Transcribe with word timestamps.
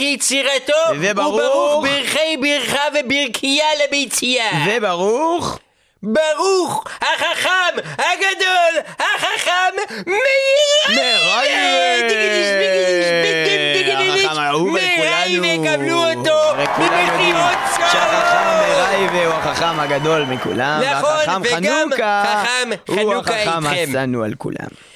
ברוך 0.00 0.12
יצירתו, 0.14 0.72
וברוך, 1.00 1.84
ברכי 1.84 2.36
ברכה 2.36 2.82
וברכייה 2.94 3.66
לביציה. 3.84 4.44
וברוך? 4.66 5.58
ברוך 6.02 6.84
החכם 7.00 7.76
הגדול, 7.98 8.94
החכם 8.98 9.72
מאיר! 10.06 11.00
מראי 14.66 15.40
ויקבלו 15.40 16.04
אותו 16.10 16.38
במכירות 16.78 17.58
צהוב! 17.76 17.88
שהחכם 17.92 18.46
מראי 18.60 19.24
הוא 19.26 19.34
החכם 19.34 19.80
הגדול 19.80 20.22
מכולם, 20.24 20.80
נכון, 20.90 21.10
והחכם 21.10 21.42
חנוכה 21.50 22.44
הוא 22.86 23.14
החכם 23.14 23.66
השנוא 23.66 24.24
על 24.24 24.34
כולם. 24.38 24.89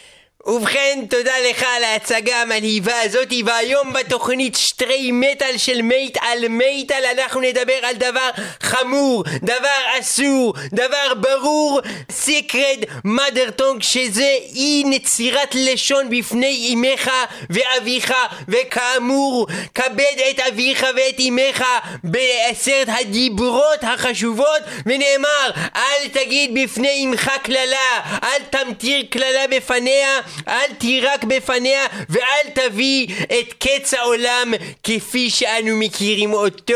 ובכן, 0.46 1.04
תודה 1.10 1.32
לך 1.50 1.64
על 1.76 1.84
ההצגה 1.84 2.42
המלהיבה 2.42 3.00
הזאתי, 3.00 3.42
והיום 3.46 3.92
בתוכנית 3.92 4.56
שטרי 4.56 5.10
מטאל 5.12 5.58
של 5.58 5.82
מייט 5.82 6.18
על 6.20 6.48
מייטל 6.48 7.02
אנחנו 7.18 7.40
נדבר 7.40 7.78
על 7.82 7.94
דבר 7.94 8.30
חמור, 8.62 9.24
דבר 9.42 9.98
אסור, 10.00 10.54
דבר 10.72 11.14
ברור, 11.20 11.80
Sacred 12.10 12.78
Mother 13.04 13.50
Tongue, 13.50 13.82
שזה 13.82 14.36
אי 14.54 14.82
נצירת 14.86 15.54
לשון 15.54 16.10
בפני 16.10 16.74
אמך 16.74 17.10
ואביך, 17.50 18.14
וכאמור, 18.48 19.46
כבד 19.74 20.16
את 20.30 20.40
אביך 20.40 20.86
ואת 20.96 21.20
אמך 21.28 21.64
בעשרת 22.04 22.88
הדיברות 23.00 23.82
החשובות, 23.82 24.60
ונאמר, 24.86 25.50
אל 25.76 26.08
תגיד 26.12 26.50
בפני 26.54 27.04
אמך 27.04 27.30
קללה, 27.42 28.18
אל 28.22 28.42
תמטיר 28.50 29.04
קללה 29.10 29.46
בפניה, 29.50 30.20
אל 30.48 30.74
תירק 30.78 31.24
בפניה, 31.24 31.80
ואל 32.08 32.50
תביא 32.68 33.06
את 33.26 33.52
קץ 33.58 33.94
העולם 33.94 34.54
כפי 34.82 35.30
שאנו 35.30 35.76
מכירים 35.76 36.32
אותו. 36.32 36.74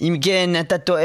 אם 0.00 0.16
כן, 0.22 0.50
אתה 0.60 0.78
טועה 0.78 1.02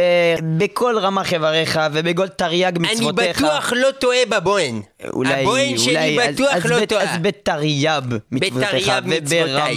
בכל 0.57 0.95
רמ"ח 0.99 1.33
איבריך 1.33 1.79
ובכל 1.93 2.27
תרי"ג 2.27 2.63
אני 2.77 2.95
מצוותיך. 2.95 3.37
בטוח 3.41 3.73
לא 3.75 3.91
טועה 3.91 4.17
בבוהן. 4.29 4.81
אולי, 5.13 5.33
הבוהן 5.41 5.77
שלי 5.77 5.89
אולי, 6.15 6.29
אז- 6.29 6.35
בטוח 6.35 6.55
אז 6.55 6.65
לא 6.65 6.85
טועה. 6.85 7.03
אז 7.13 7.19
בתרי"ב 7.21 8.15
מצוותיך 8.31 8.89
בתרי"ב 8.89 9.07
מצוותיי. 9.07 9.75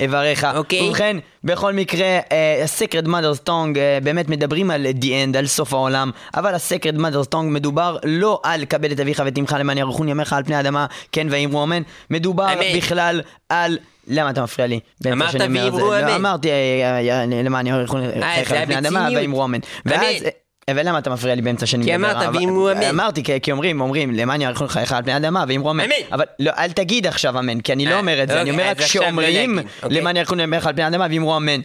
איבריך. 0.00 0.46
אוקיי. 0.54 0.88
ובכן, 0.88 1.16
בכל 1.44 1.72
מקרה, 1.72 2.06
ה-Sacred 2.30 3.06
Mother's 3.06 3.48
Tongue 3.48 3.78
אה, 3.78 3.98
באמת 4.02 4.28
מדברים 4.28 4.70
על 4.70 4.86
The 5.00 5.04
End, 5.04 5.38
על 5.38 5.46
סוף 5.46 5.72
העולם, 5.72 6.10
אבל 6.34 6.54
ה-Sacred 6.54 6.96
Mother's 6.98 7.34
Tongue 7.34 7.42
מדובר 7.42 7.96
לא 8.04 8.40
על 8.42 8.64
כבד 8.64 8.92
את 8.92 9.00
אביך 9.00 9.22
ואת 9.24 9.38
אמך 9.38 9.56
למען 9.58 9.78
ירחון 9.78 10.08
ימיך 10.08 10.32
על 10.32 10.44
פני 10.44 10.54
האדמה, 10.54 10.86
כן 11.12 11.26
ואמרו 11.30 11.64
אמן, 11.64 11.82
מדובר. 12.10 12.46
בכלל 12.76 13.20
על... 13.48 13.78
למה 14.10 14.30
אתה 14.30 14.42
מפריע 14.42 14.66
לי? 14.66 14.80
אמרת 15.12 15.34
ואמרו. 15.34 15.78
לא, 15.78 16.00
אמן. 16.00 16.08
אמרתי 16.08 16.50
אה, 16.50 17.00
אה, 17.10 17.24
למען 17.26 17.66
ירחון 17.66 18.00
זה 18.00 18.26
על 18.26 18.64
פני 18.64 18.74
האדמה. 18.74 19.08
ואמרו 19.14 19.44
אמן. 19.44 19.58
ואז... 19.86 20.24
אמן. 20.70 20.78
אה, 20.78 20.82
אבל 20.82 20.88
למה 20.88 20.98
אתה 20.98 21.10
מפריע 21.10 21.34
לי 21.34 21.42
באמצע 21.42 21.66
שאני 21.66 21.84
כי 21.84 21.96
מדבר? 21.96 22.10
אמרת, 22.12 22.26
אבל- 22.28 22.36
ואמרו 22.38 22.70
אמן. 22.72 22.82
אמרתי, 22.82 23.22
כי- 23.22 23.40
כי 23.40 23.52
אומרים, 23.52 23.80
אומרים, 23.80 24.14
למען 24.14 24.40
יאריכון 24.40 24.68
חייך 24.68 24.92
על 24.92 25.02
פני 25.02 25.12
האדמה, 25.12 25.44
ואמרו 25.48 25.70
אמן. 25.70 25.84
אמן. 25.84 25.94
אבל 26.12 26.24
לא, 26.38 26.50
אל 26.58 26.72
תגיד 26.72 27.06
עכשיו 27.06 27.38
אמן, 27.38 27.60
כי 27.60 27.72
אני 27.72 27.86
לא 27.86 27.90
אה, 27.90 27.98
אומר 27.98 28.22
את 28.22 28.28
זה, 28.28 28.40
אני 28.40 28.50
אוקיי, 28.50 28.64
אומר 28.64 28.70
רק 28.70 28.86
שאומרים. 28.86 29.58
למען 29.90 30.16
יאריכון 30.16 30.38
חייך 30.50 30.66
על 30.66 30.72
פני 30.72 30.82
האדמה, 30.84 31.06
ואמרו 31.10 31.36
אמן. 31.36 31.60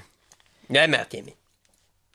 לא 0.70 0.84
אמרתי 0.84 1.20
אמן. 1.20 1.45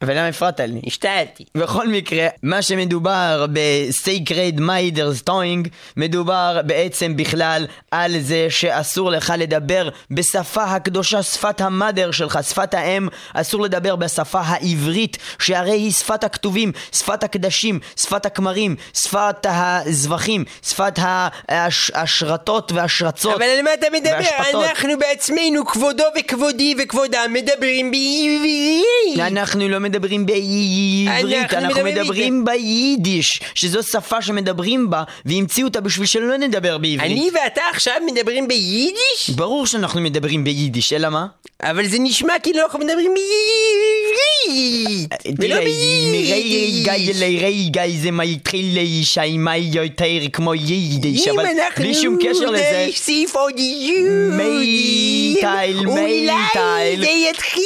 ולמה 0.01 0.27
הפרעת 0.27 0.59
לי? 0.59 0.81
השתעלתי. 0.88 1.44
בכל 1.57 1.88
מקרה, 1.88 2.27
מה 2.44 2.62
שמדובר 2.62 3.45
ב-Sacred 3.53 4.59
Mother's 4.59 5.30
Tongue, 5.30 5.68
מדובר 5.98 6.59
בעצם 6.65 7.15
בכלל 7.18 7.65
על 7.92 8.19
זה 8.19 8.48
שאסור 8.50 9.12
לך 9.12 9.33
לדבר 9.38 9.89
בשפה 10.12 10.63
הקדושה, 10.63 11.24
שפת 11.24 11.62
המאדר 11.62 12.12
שלך, 12.12 12.39
שפת 12.50 12.74
האם, 12.74 13.07
אסור 13.33 13.62
לדבר 13.62 13.95
בשפה 13.95 14.39
העברית, 14.39 15.18
שהרי 15.39 15.71
היא 15.71 15.92
שפת 15.92 16.24
הכתובים, 16.24 16.71
שפת 16.92 17.24
הקדשים, 17.24 17.80
שפת 17.95 18.25
הכמרים, 18.25 18.75
שפת 18.94 19.45
הזבחים, 19.50 20.45
שפת 20.69 21.00
ההש- 21.00 21.92
השרתות 21.94 22.71
והשרצות. 22.71 23.36
אבל 23.36 23.44
על 23.44 23.62
מה 23.62 23.74
אתה 23.74 23.88
מדבר? 23.94 24.12
והשפתות. 24.18 24.63
אנחנו 24.69 25.00
בעצמנו, 25.00 25.65
כבודו 25.65 26.04
וכבודי 26.19 26.75
וכבודם, 26.83 27.33
מדברים 27.33 27.92
בעברית. 27.92 29.19
אנחנו 29.31 29.69
לא 29.69 29.80
מדברים 29.80 29.90
בעברית, 30.25 31.53
אנחנו 31.53 31.83
מדברים 31.83 32.21
מדברים 32.21 32.45
ביידיש, 32.45 33.41
שזו 33.55 33.83
שפה 33.83 34.21
שמדברים 34.21 34.89
בה, 34.89 35.03
והמציאו 35.25 35.67
אותה 35.67 35.81
בשביל 35.81 36.05
שלא 36.05 36.38
נדבר 36.38 36.77
בעברית. 36.77 37.11
אני 37.11 37.29
ואתה 37.33 37.61
עכשיו 37.73 37.93
מדברים 38.05 38.47
ביידיש? 38.47 39.29
ברור 39.35 39.65
שאנחנו 39.65 40.01
מדברים 40.01 40.43
ביידיש, 40.43 40.93
אלא 40.93 41.09
מה? 41.09 41.25
אבל 41.63 41.87
זה 41.87 41.97
נשמע 41.99 42.33
כאילו 42.43 42.59
אנחנו 42.63 42.79
מדברים 42.79 43.13
בעברית. 43.13 45.09
ולא 45.39 45.55
תראה, 45.55 45.65
מרגע 46.11 46.93
ביידיש. 46.93 47.21
לרגע 47.21 47.83
זה 48.01 48.11
מה 48.11 48.23
התחיל 48.23 48.73
להישמע 48.73 49.57
יותר 49.57 50.29
כמו 50.33 50.53
יידיש, 50.53 51.27
אם 51.27 51.39
אבל 51.39 51.47
אנחנו 51.49 51.83
בלי 51.83 51.93
שום 51.93 52.17
קשר 52.21 52.51
לזה, 52.51 52.85
נוסיף 52.87 53.35
עוד 53.35 53.59
יהודים, 53.59 54.37
מייטל, 54.37 55.73
אולי 55.87 56.25
מייטל. 56.25 57.01
זה 57.01 57.09
יתחיל 57.29 57.63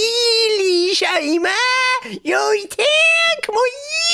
להישמע 0.60 1.50
יותר 2.26 2.84
כמו 3.42 3.58
יידיש. 3.58 4.05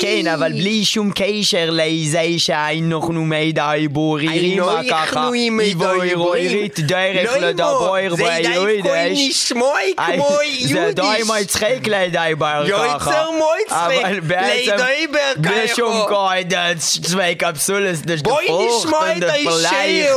כן, 0.00 0.26
אבל 0.26 0.52
בלי 0.52 0.84
שום 0.84 1.10
קשר 1.14 1.68
לזה 1.72 2.22
שאנחנו 2.38 3.24
מדי 3.24 3.86
בורירים 3.90 4.62
אנחנו 4.62 4.90
ככה, 4.90 5.30
עם 5.34 5.60
עברית 5.60 6.80
דרך 6.80 7.30
לא 7.32 7.48
לדבר 7.48 7.96
אימו, 7.96 8.16
זה 8.16 8.24
די 8.42 8.54
כהן 8.54 8.82
ביידיש. 8.82 9.28
לשמוע 9.28 9.78
כמו 9.96 10.28
יידיש. 10.42 10.72
זה 10.72 10.90
די 10.94 11.22
מצחיק 11.40 11.88
לדבר 11.88 12.64
יוצר 12.66 12.98
ככה. 12.98 13.24
מויצחיק, 13.38 14.04
אבל 14.04 14.20
בעצם, 14.20 14.76
לדבר 14.76 15.18
בלי 15.36 15.68
שום 15.68 15.92
ככה. 15.92 16.08
קוידן, 16.08 16.72
zwei 17.02 17.42
Kapsules 17.42 18.06
durch 18.06 18.22
בואי 18.22 18.46
נשמע 18.78 19.16
את 19.16 19.22
השיר 19.46 20.16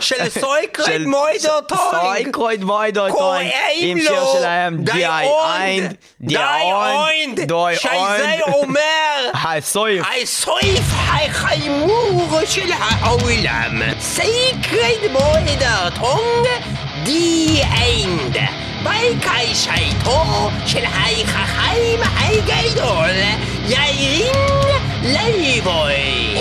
של 0.00 0.28
סויקרד 0.40 1.00
מוידר 1.06 1.60
טוינג. 1.68 1.92
סויקרד 1.92 2.64
מוידר 2.64 3.08
טוינג. 3.08 3.18
קוראים 3.18 3.50
עם 3.80 4.00
שיר 4.00 4.12
לו 4.12 4.34
שלהם, 4.38 4.76
די 4.84 5.06
איינד, 5.06 5.94
די 6.20 6.36
איינד, 6.36 7.40
די 7.40 7.54
שזה 7.80 7.90
איינד. 7.92 8.61
אומר 8.62 9.30
הסויף. 9.34 10.06
הסויף 10.22 10.84
החמור 10.92 12.38
של 12.46 12.72
העולם. 12.78 13.82
סיקרד 14.00 15.10
מוידר 15.12 15.88
טונג 16.00 16.46
די 17.02 17.62
איינד. 17.62 18.36
בקיישייתו 18.82 20.50
של 20.66 20.84
החכם 20.84 22.00
הגדול 22.16 23.10
יאירין 23.66 24.34
לייבוי. 25.02 26.34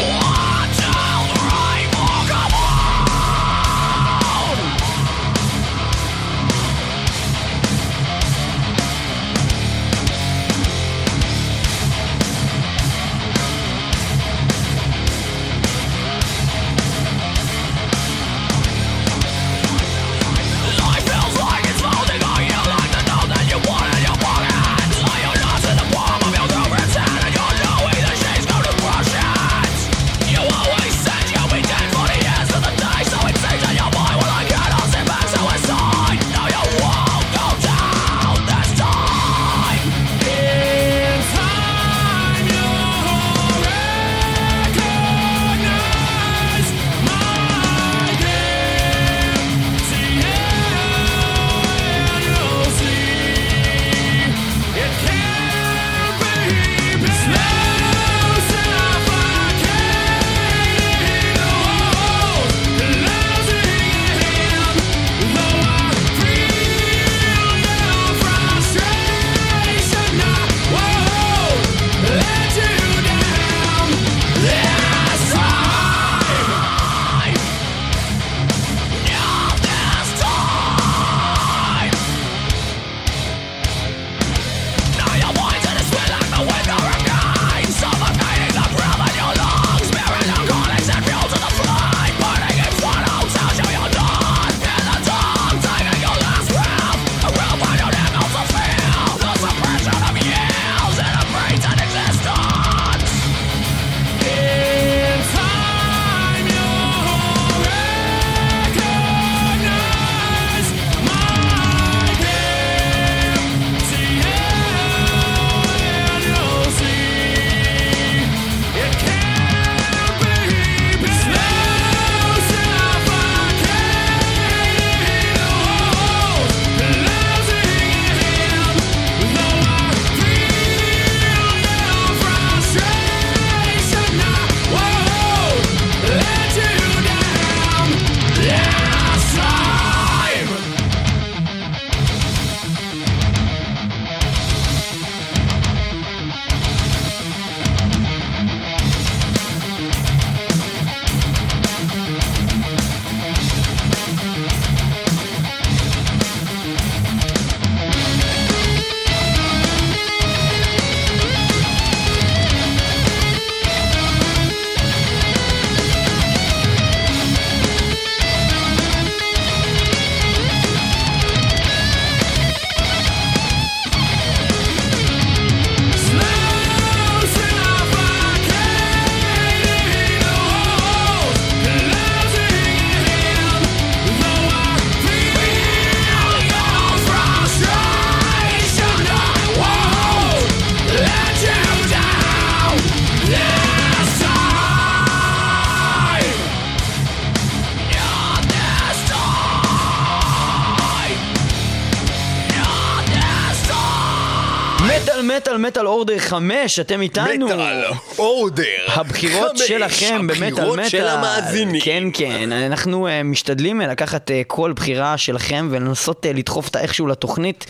5, 206.31 206.79
אתם 206.79 207.01
איתנו. 207.01 207.45
מטאל 207.45 207.83
אורדר. 208.21 208.63
הבחירות 208.87 209.57
שלכם 209.57 210.27
במטאל 210.27 210.51
מטאל. 210.51 210.63
הבחירות 210.63 210.89
של 210.89 211.07
המאזינים. 211.07 211.81
כן, 211.81 212.03
כן. 212.13 212.51
אנחנו 212.51 213.07
uh, 213.07 213.11
משתדלים 213.23 213.81
לקחת 213.81 214.29
uh, 214.29 214.33
כל 214.47 214.73
בחירה 214.75 215.17
שלכם 215.17 215.67
ולנסות 215.71 216.25
uh, 216.25 216.37
לדחוף 216.37 216.67
אותה 216.67 216.79
איכשהו 216.79 217.07
לתוכנית. 217.07 217.65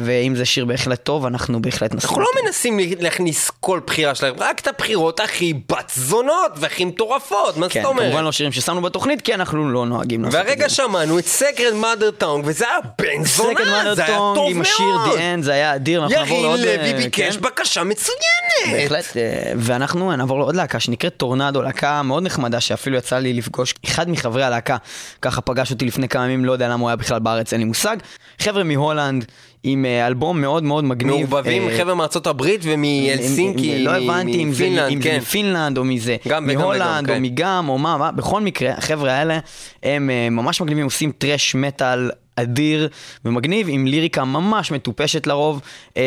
ואם 0.00 0.34
זה 0.36 0.44
שיר 0.44 0.64
בהחלט 0.64 1.04
טוב, 1.04 1.26
אנחנו 1.26 1.62
בהחלט 1.62 1.94
נסכים. 1.94 2.10
אנחנו 2.10 2.22
לא 2.22 2.28
מנסים 2.44 2.78
להכניס 3.00 3.50
כל 3.60 3.80
בחירה 3.86 4.14
שלהם, 4.14 4.34
רק 4.38 4.60
את 4.60 4.66
הבחירות 4.66 5.20
הכי 5.20 5.54
בת 5.68 5.92
זונות 5.94 6.52
והכי 6.56 6.84
מטורפות, 6.84 7.56
מה 7.56 7.68
כן, 7.68 7.82
זאת 7.82 7.88
אומרת? 7.90 8.06
כמובן 8.06 8.24
לא 8.24 8.32
שירים 8.32 8.52
ששמנו 8.52 8.82
בתוכנית, 8.82 9.20
כי 9.20 9.34
אנחנו 9.34 9.72
לא 9.72 9.86
נוהגים 9.86 10.24
לעשות 10.24 10.40
את 10.40 10.46
זה. 10.46 10.48
והרגע 10.48 10.68
שמענו 10.68 11.18
את 11.18 11.26
סקרד 11.26 11.74
מאדר 11.74 12.10
טונג, 12.10 12.44
וזה 12.46 12.64
היה 12.64 12.78
בן 12.98 13.24
זונה, 13.24 13.94
זה 13.94 14.04
היה 14.04 14.16
טוב 14.16 14.50
עם 14.50 14.60
השיר 14.60 14.86
מאוד. 14.86 15.18
The 15.18 15.20
End, 15.20 15.42
זה 15.42 15.52
היה 15.52 15.74
אדיר, 15.74 16.02
אנחנו 16.02 16.16
נעבור 16.16 16.42
לעוד... 16.42 16.58
יחיל 16.58 16.78
לוי 16.78 16.92
אה, 16.92 16.96
ביקש 16.96 17.36
כן. 17.36 17.42
בקשה 17.42 17.84
מצוינת. 17.84 18.20
בהחלט, 18.72 19.16
אה, 19.16 19.29
ואנחנו 19.56 20.16
נעבור 20.16 20.38
לעוד 20.38 20.56
להקה 20.56 20.80
שנקראת 20.80 21.16
טורנדו, 21.16 21.62
להקה 21.62 22.02
מאוד 22.02 22.22
נחמדה 22.22 22.60
שאפילו 22.60 22.96
יצא 22.96 23.18
לי 23.18 23.32
לפגוש 23.32 23.74
אחד 23.84 24.10
מחברי 24.10 24.42
הלהקה, 24.42 24.76
ככה 25.22 25.40
פגש 25.40 25.70
אותי 25.70 25.84
לפני 25.84 26.08
כמה 26.08 26.24
ימים, 26.24 26.44
לא 26.44 26.52
יודע 26.52 26.68
למה 26.68 26.80
הוא 26.80 26.88
היה 26.88 26.96
בכלל 26.96 27.18
בארץ, 27.18 27.52
אין 27.52 27.60
לי 27.60 27.66
מושג. 27.66 27.96
חבר'ה 28.38 28.64
מהולנד, 28.64 29.24
עם 29.62 29.84
אה, 29.84 30.06
אלבום 30.06 30.40
מאוד 30.40 30.62
מאוד 30.62 30.84
מגניב. 30.84 31.14
מעורבבים 31.14 31.68
אה, 31.68 31.78
חבר'ה 31.78 31.94
מארצות 31.94 32.26
הברית 32.26 32.60
ומהלסינקי, 32.64 33.84
לא 33.84 33.90
הבנתי 33.90 34.42
אם 34.42 34.52
זה 34.52 34.88
כן. 35.02 35.16
מפינלנד 35.16 35.78
או 35.78 35.84
מזה, 35.84 36.16
מהולנד 36.40 37.04
וגם, 37.04 37.04
או 37.08 37.14
כן. 37.14 37.22
מגם 37.22 37.68
או 37.68 37.78
מה, 37.78 37.96
מה, 37.96 38.12
בכל 38.12 38.40
מקרה, 38.40 38.72
החבר'ה 38.72 39.12
האלה 39.12 39.38
הם 39.82 40.10
אה, 40.10 40.30
ממש 40.30 40.60
מגניבים, 40.60 40.84
עושים 40.84 41.12
טרש 41.18 41.54
מטאל 41.54 42.10
אדיר 42.36 42.88
ומגניב, 43.24 43.66
עם 43.70 43.86
ליריקה 43.86 44.24
ממש 44.24 44.70
מטופשת 44.70 45.26
לרוב, 45.26 45.60
אה, 45.96 46.02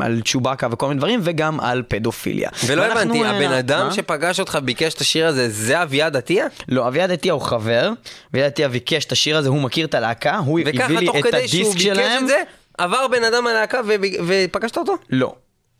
על 0.00 0.20
צ'ובאקה 0.24 0.68
וכל 0.70 0.88
מיני 0.88 0.98
דברים, 0.98 1.20
וגם 1.22 1.60
על 1.60 1.82
פדופיליה. 1.88 2.50
ולא 2.66 2.82
ואנחנו, 2.82 3.00
הבנתי, 3.00 3.22
אה, 3.24 3.30
הבן 3.36 3.52
אדם 3.52 3.86
מה? 3.86 3.92
שפגש 3.92 4.40
אותך 4.40 4.58
ביקש 4.64 4.94
את 4.94 5.00
השיר 5.00 5.26
הזה, 5.26 5.48
זה 5.50 5.82
אביעד 5.82 6.16
עטיה? 6.16 6.46
לא, 6.68 6.88
אביעד 6.88 7.10
עטיה 7.10 7.32
הוא 7.32 7.42
חבר, 7.42 7.90
אביעד 8.32 8.46
עטיה 8.46 8.68
ביקש 8.68 9.04
את 9.04 9.12
השיר 9.12 9.36
הזה, 9.36 9.48
הוא 9.48 9.60
מכיר 9.60 9.86
את 9.86 9.94
הלהקה, 9.94 10.36
הוא 10.36 10.60
הביא 10.60 10.72
וככה 10.76 10.92
לי 10.92 11.06
תוך 11.06 11.16
את 11.16 11.22
כדי 11.22 11.48
שהוא 11.48 11.60
הדיסק 11.60 11.74
ביקש 11.74 11.84
שלהם. 11.84 12.22
את 12.22 12.28
זה, 12.28 12.42
עבר 12.78 13.08
בן 13.08 13.24
אדם 13.24 13.44
מהלהקה 13.44 13.80
וב- 13.86 14.00
ופגשת 14.26 14.76
אותו? 14.78 14.94
לא. 15.10 15.34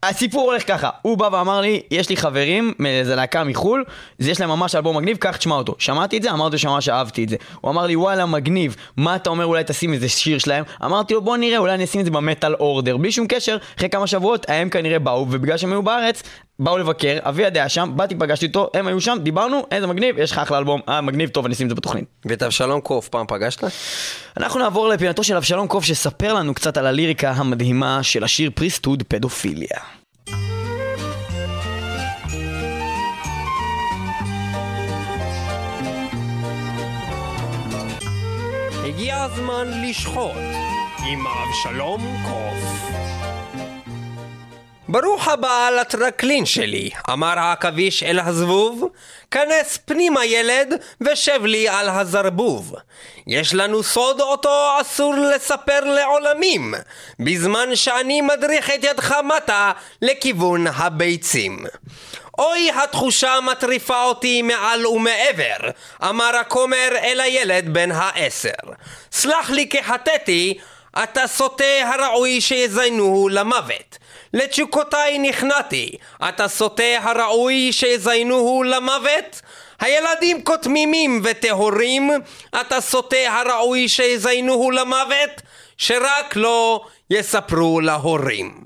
הסיפור 0.08 0.50
הולך 0.50 0.68
ככה, 0.68 0.90
הוא 1.02 1.18
בא 1.18 1.28
ואמר 1.32 1.60
לי, 1.60 1.80
יש 1.90 2.08
לי 2.08 2.16
חברים 2.16 2.72
מאיזה 2.78 3.14
להקה 3.14 3.44
מחו"ל, 3.44 3.84
יש 4.20 4.40
להם 4.40 4.50
ממש 4.50 4.74
אלבום 4.74 4.96
מגניב, 4.96 5.16
קח 5.16 5.36
תשמע 5.36 5.54
אותו. 5.54 5.74
שמעתי 5.78 6.16
את 6.16 6.22
זה, 6.22 6.30
אמרתי 6.30 6.58
שממש 6.58 6.88
אהבתי 6.88 7.24
את 7.24 7.28
זה. 7.28 7.36
הוא 7.60 7.70
אמר 7.70 7.86
לי, 7.86 7.96
וואלה, 7.96 8.26
מגניב, 8.26 8.76
מה 8.96 9.16
אתה 9.16 9.30
אומר, 9.30 9.46
אולי 9.46 9.64
תשים 9.66 9.92
איזה 9.92 10.08
שיר 10.08 10.38
שלהם? 10.38 10.64
אמרתי 10.84 11.14
לו, 11.14 11.22
בוא 11.22 11.36
נראה, 11.36 11.58
אולי 11.58 11.74
אני 11.74 11.84
אשים 11.84 12.00
את 12.00 12.04
זה 12.04 12.10
במטאל 12.10 12.54
אורדר. 12.54 12.96
בלי 12.96 13.12
שום 13.12 13.26
קשר, 13.26 13.56
אחרי 13.78 13.88
כמה 13.88 14.06
שבועות, 14.06 14.46
הם 14.48 14.68
כנראה 14.68 14.98
באו, 14.98 15.20
ובגלל 15.20 15.56
שהם 15.56 15.72
היו 15.72 15.82
בארץ, 15.82 16.22
באו 16.58 16.78
לבקר, 16.78 17.18
אביעד 17.22 17.56
היה 17.56 17.68
שם, 17.68 17.92
באתי, 17.96 18.14
פגשתי 18.14 18.46
אותו, 18.46 18.70
הם 18.74 18.86
היו 18.86 19.00
שם, 19.00 19.16
דיברנו, 19.22 19.66
איזה 19.70 19.86
מגניב, 19.86 20.18
יש 20.18 20.32
לך 20.32 20.38
אחלה 20.38 20.58
אלבום, 20.58 20.80
אה, 20.88 21.00
מגניב, 21.00 21.28
טוב, 21.28 21.44
אני 21.44 21.54
אשים 21.54 21.66
את 21.66 21.70
זה 21.70 21.74
בתוכנית. 21.74 22.04
ואת 22.24 22.42
אבשלום 22.42 22.80
קוף 22.80 23.08
פעם 23.08 23.26
פגשת? 23.28 23.64
אנחנו 24.36 24.60
נעבור 24.60 24.88
לפינתו 24.88 25.24
של 25.24 25.36
אבשלום 25.36 25.68
קוף, 25.68 25.84
שספר 25.84 26.34
לנו 26.34 26.54
קצת 26.54 26.76
על 26.76 26.86
הליריקה 26.86 27.30
המדהימה 27.30 28.02
של 28.02 28.24
השיר 28.24 28.50
פריסטוד 28.54 29.02
פדופיליה. 29.08 29.78
הגיע 38.84 39.22
הזמן 39.22 39.68
לשחוט 39.82 40.32
עם 41.06 41.26
אבשלום 41.26 42.00
קוף. 42.28 42.93
ברוך 44.88 45.28
הבא 45.28 45.70
לטרקלין 45.80 46.46
שלי, 46.46 46.90
אמר 47.12 47.38
העכביש 47.38 48.02
אל 48.02 48.20
הזבוב. 48.20 48.88
כנס 49.30 49.78
פנימה 49.84 50.24
ילד 50.24 50.74
ושב 51.00 51.44
לי 51.44 51.68
על 51.68 51.88
הזרבוב. 51.88 52.74
יש 53.26 53.54
לנו 53.54 53.82
סוד 53.82 54.20
אותו 54.20 54.80
אסור 54.80 55.14
לספר 55.14 55.80
לעולמים, 55.80 56.74
בזמן 57.20 57.76
שאני 57.76 58.20
מדריך 58.20 58.70
את 58.70 58.84
ידך 58.84 59.14
מטה 59.36 59.72
לכיוון 60.02 60.66
הביצים. 60.66 61.58
אוי, 62.38 62.70
התחושה 62.82 63.38
מטריפה 63.42 64.02
אותי 64.02 64.42
מעל 64.42 64.86
ומעבר, 64.86 65.70
אמר 66.08 66.36
הכומר 66.40 66.88
אל 67.02 67.20
הילד 67.20 67.74
בן 67.74 67.90
העשר. 67.92 68.72
סלח 69.12 69.50
לי 69.50 69.68
כי 69.68 69.82
חטאתי, 69.82 70.58
אתה 71.02 71.26
סוטה 71.26 71.64
הראוי 71.84 72.40
שיזיינו 72.40 73.28
למוות. 73.30 73.98
לתשוקותיי 74.34 75.18
נכנעתי, 75.18 75.90
אתה 76.28 76.48
סוטה 76.48 76.98
הראוי 77.02 77.72
שיזיינו 77.72 78.62
למוות? 78.62 79.40
הילדים 79.80 80.44
כותמימים 80.44 81.20
וטהורים, 81.24 82.10
אתה 82.60 82.80
סוטה 82.80 83.16
הראוי 83.28 83.88
שיזיינו 83.88 84.70
למוות? 84.70 85.42
שרק 85.76 86.36
לא 86.36 86.84
יספרו 87.10 87.80
להורים. 87.80 88.64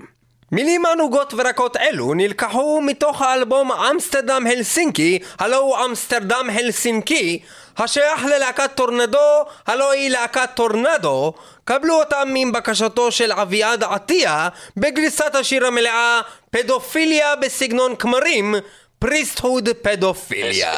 מילים 0.51 0.85
ענוגות 0.85 1.33
ורקות 1.37 1.77
אלו 1.77 2.13
נלקחו 2.13 2.81
מתוך 2.81 3.21
האלבום 3.21 3.71
אמסטרדם 3.71 4.47
הלסינקי, 4.47 5.19
הלו 5.39 5.57
הוא 5.57 5.77
אמסטרדם 5.85 6.49
הלסינקי, 6.53 7.39
השייך 7.81 8.25
ללהקת 8.25 8.71
טורנדו, 8.75 9.45
הלוא 9.67 9.91
היא 9.91 10.09
להקת 10.09 10.49
טורנדו, 10.53 11.33
קבלו 11.65 11.99
אותם 11.99 12.33
עם 12.35 12.51
בקשתו 12.51 13.11
של 13.11 13.31
אביעד 13.31 13.83
עטיה, 13.83 14.49
בגרסת 14.77 15.35
השיר 15.35 15.67
המלאה 15.67 16.21
פדופיליה 16.51 17.35
בסגנון 17.35 17.95
כמרים, 17.95 18.55
Priesthood 18.99 19.69
Pedophilia. 19.81 20.73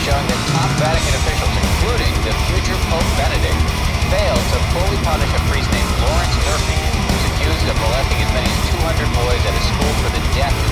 Showing 0.00 0.28
that 0.32 0.42
top 0.48 0.70
Vatican 0.80 1.14
officials, 1.20 1.54
including 1.60 2.14
the 2.24 2.32
future 2.48 2.78
Pope 2.88 3.10
Benedict, 3.20 3.60
failed 4.08 4.44
to 4.52 4.58
fully 4.72 4.98
punish 5.04 5.32
a 5.38 5.40
of 7.70 7.80
molesting 7.80 8.18
as 8.18 8.32
many 8.34 8.50
as 8.50 8.70
200 8.70 9.06
boys 9.14 9.42
at 9.46 9.54
a 9.54 9.62
school 9.62 9.92
for 10.02 10.10
the 10.10 10.22
deaf 10.34 10.69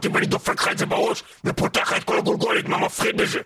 אותי 0.00 0.08
ואני 0.08 0.26
דופק 0.26 0.62
לך 0.62 0.68
את 0.68 0.78
זה 0.78 0.86
בראש, 0.86 1.22
ופותח 1.44 1.92
לך 1.92 1.96
את 1.96 2.04
כל 2.04 2.18
הגולגולת, 2.18 2.68
מה 2.68 2.78
מפחיד 2.78 3.16
בזה? 3.16 3.40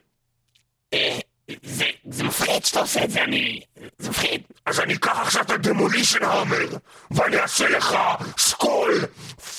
אה, 0.93 1.19
זה, 1.63 1.85
זה 2.11 2.25
מפחיד 2.25 2.65
שאתה 2.65 2.81
עושה 2.81 3.05
את 3.05 3.11
זה, 3.11 3.23
אני... 3.23 3.61
זה 3.99 4.11
מפחיד. 4.11 4.43
אז 4.67 4.81
אני 4.81 4.95
אקח 4.95 5.19
עכשיו 5.19 5.43
את 5.43 5.51
ה 5.51 5.57
Demolition 5.57 6.23
Hammer, 6.23 6.67
ואני 7.11 7.41
אעשה 7.41 7.69
לך 7.69 7.97
Skull 8.39 9.05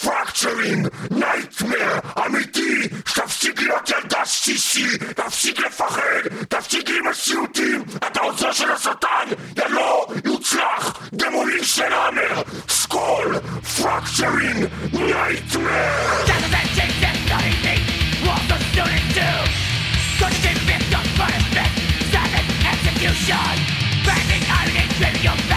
Fracturing 0.02 0.88
Nightmare 1.12 2.00
אמיתי, 2.26 2.88
שתפסיק 3.06 3.62
להיות 3.62 3.90
ילדה 3.90 4.26
sissy, 4.26 4.98
תפסיק 4.98 5.60
לפחד, 5.60 6.22
תפסיק 6.50 6.90
עם 6.90 7.08
הסיוטים, 7.08 7.84
אתה 7.98 8.20
עוזר 8.20 8.52
של 8.52 8.72
השטן, 8.72 9.28
יא 9.58 9.64
לא 9.70 10.08
יוצלח, 10.26 11.10
Demolition 11.14 11.92
Hammer, 11.92 12.42
סקול 12.70 13.40
פרקצ'רינג 13.78 14.66
נייטמר! 14.94 16.26
Back 23.28 24.30
in, 24.30 24.44
I'm 24.52 24.70
in, 24.76 25.55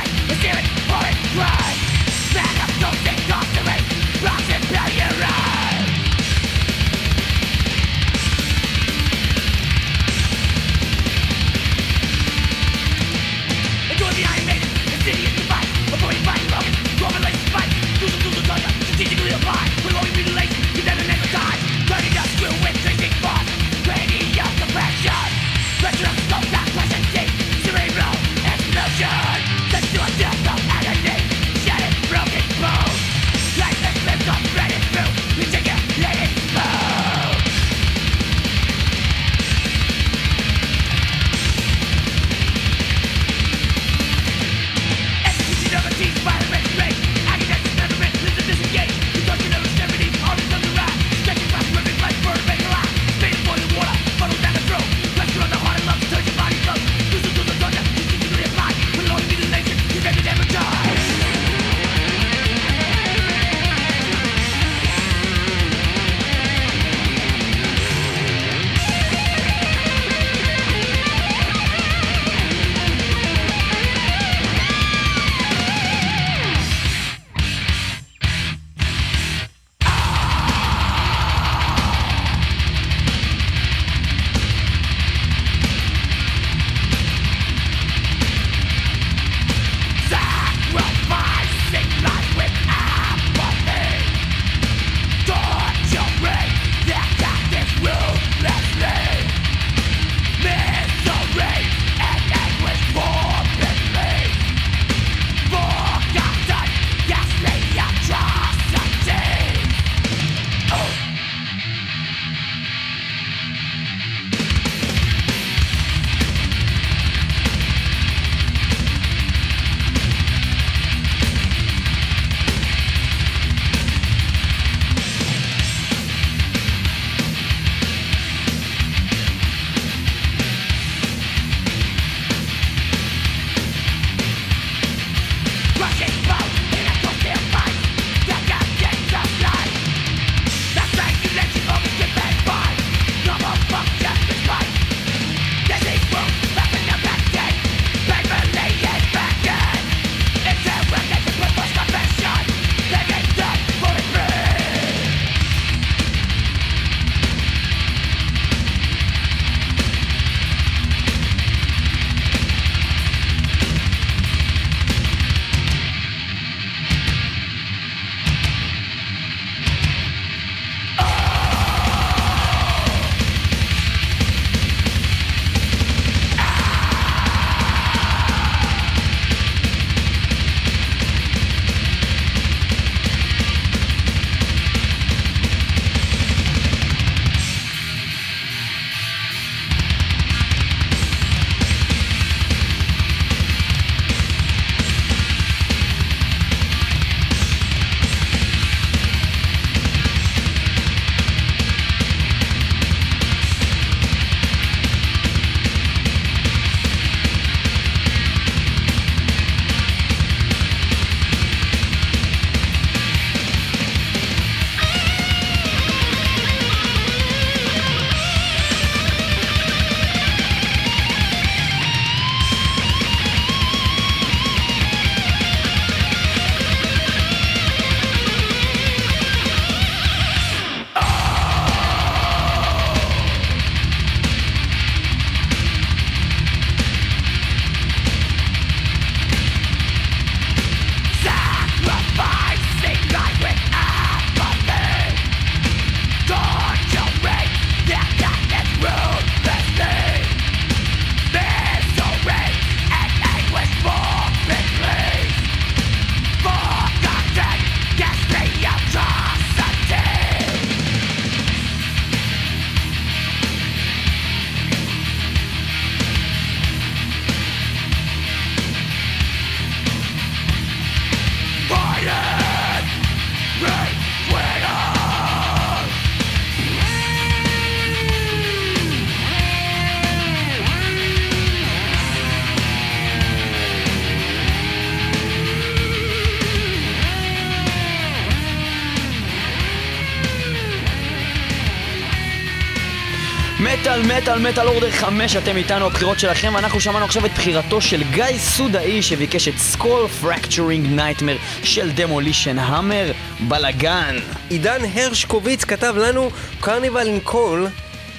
מטאל, 293.60 294.02
מטאל, 294.02 294.38
Metal 294.38 294.68
Order 294.68 294.90
5, 294.90 295.36
אתם 295.36 295.56
איתנו, 295.56 295.86
הבחירות 295.86 296.18
שלכם, 296.18 296.52
ואנחנו 296.54 296.80
שמענו 296.80 297.04
עכשיו 297.04 297.26
את 297.26 297.30
בחירתו 297.30 297.80
של 297.80 298.02
גיא 298.10 298.38
סודאי, 298.38 299.02
שביקש 299.02 299.48
את 299.48 299.58
Skull 299.58 300.08
Fracturing 300.08 300.86
Nightmare 300.86 301.36
של 301.62 301.90
Demolition 301.90 302.58
Hammer, 302.58 303.12
בלאגן. 303.48 304.16
עידן 304.50 304.80
הרשקוביץ 304.94 305.64
כתב 305.64 305.94
לנו 305.96 306.30
Carnival 306.60 307.06
in 307.06 307.20
Coal 307.20 307.66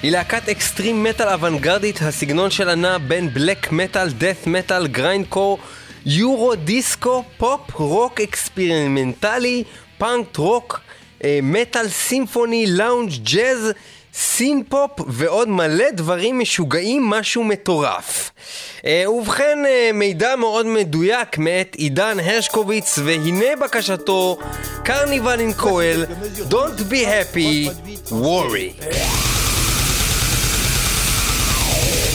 היא 0.02 0.12
להקת 0.12 0.48
extreme 0.48 1.02
metal 1.02 1.28
אוונגרדית, 1.28 2.02
הסגנון 2.02 2.50
שלה 2.50 2.74
נע 2.74 2.98
בין 2.98 3.34
black 3.34 3.72
metal, 3.72 4.10
death 4.10 4.46
metal, 4.46 4.86
grindcore, 4.86 5.58
Euro 6.06 6.54
disco, 6.54 7.24
פופ, 7.36 7.74
רוק 7.74 8.20
אקספרימנטלי, 8.20 9.64
פאנק 9.98 10.36
רוק, 10.36 10.80
אה, 11.24 11.38
מטאל 11.42 11.88
סימפוני, 11.88 12.66
לאונג' 12.66 13.12
ג'אז, 13.22 13.72
סין 14.14 14.62
פופ 14.68 14.90
ועוד 15.06 15.48
מלא 15.48 15.90
דברים 15.90 16.38
משוגעים, 16.38 17.10
משהו 17.10 17.44
מטורף. 17.44 18.30
אה, 18.84 19.04
ובכן, 19.10 19.58
אה, 19.66 19.90
מידע 19.94 20.36
מאוד 20.36 20.66
מדויק 20.66 21.38
מאת 21.38 21.74
עידן 21.74 22.16
הרשקוביץ, 22.20 22.98
והנה 23.04 23.56
בקשתו, 23.60 24.38
קרניבל 24.84 25.40
אין 25.40 25.52
קואל, 25.52 26.04
Don't 26.50 26.80
be 26.90 27.04
happy, 27.04 27.68
worry. 28.10 28.70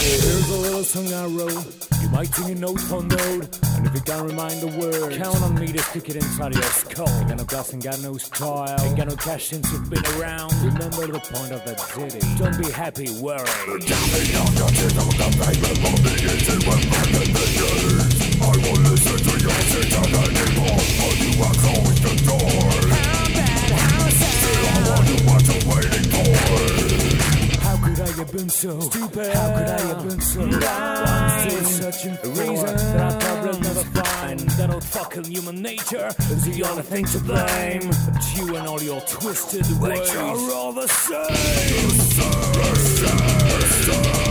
Here's 0.06 0.50
a 0.50 0.58
little 0.64 0.84
song 0.84 1.12
I 1.12 1.26
wrote. 1.26 1.85
You 2.06 2.12
might 2.12 2.32
sing 2.32 2.52
a 2.52 2.54
note 2.54 2.78
for 2.82 3.02
note, 3.02 3.58
and 3.74 3.84
if 3.84 3.92
you 3.92 4.00
can't 4.00 4.24
remind 4.24 4.60
the 4.60 4.68
word, 4.78 5.18
count 5.18 5.42
on 5.42 5.56
me 5.56 5.66
to 5.66 5.78
stick 5.80 6.08
it 6.08 6.14
inside 6.14 6.52
of 6.54 6.58
your 6.58 6.70
skull. 6.70 7.08
Ain't 7.08 7.26
got 7.26 7.38
no 7.38 7.44
glass 7.44 7.72
and 7.72 7.82
got 7.82 8.00
no 8.00 8.16
style. 8.16 8.80
Ain't 8.80 8.96
got 8.96 9.08
no 9.08 9.16
cash 9.16 9.48
since 9.48 9.72
you've 9.72 9.90
been 9.90 10.06
around. 10.14 10.54
Remember 10.62 11.08
the 11.08 11.18
point 11.18 11.50
of 11.50 11.64
that 11.64 11.82
ditty. 11.96 12.20
Don't 12.38 12.56
be 12.62 12.70
happy, 12.70 13.10
worry. 13.20 13.42
I 13.42 13.74
won't 18.62 18.82
listen 18.86 19.18
to 19.26 19.34
your 19.42 19.58
signal 19.66 20.06
anymore. 20.30 20.78
Or 21.02 21.12
you 21.18 21.42
are 21.42 21.58
closed 21.58 22.06
the 22.06 22.14
door. 22.22 22.54
How 22.94 24.06
could 26.46 26.70
I 26.70 26.85
have 28.16 28.32
been 28.32 28.48
so 28.48 28.80
stupid? 28.80 29.34
How 29.34 29.58
could 29.58 29.68
I 29.68 29.80
have 29.80 30.08
been 30.08 30.20
so 30.20 30.46
blind? 30.46 30.64
I'm 30.64 31.50
still 31.50 31.64
searching 31.64 32.14
for 32.16 32.26
a 32.26 32.30
reason 32.30 32.76
that 32.76 33.12
I 33.12 33.18
probably 33.18 33.60
never 33.60 33.84
find. 33.84 34.40
That 34.40 34.70
old 34.70 34.84
fucking 34.84 35.24
human 35.24 35.60
nature 35.60 36.08
is 36.30 36.44
the 36.44 36.64
only 36.64 36.82
thing 36.82 37.04
to 37.06 37.18
blame. 37.20 37.90
But 38.12 38.36
you 38.36 38.56
and 38.56 38.66
all 38.66 38.82
your 38.82 39.00
twisted 39.02 39.66
ways 39.80 40.14
are 40.14 40.52
all 40.52 40.72
the 40.72 40.88
same. 40.88 41.76
Live 43.86 44.25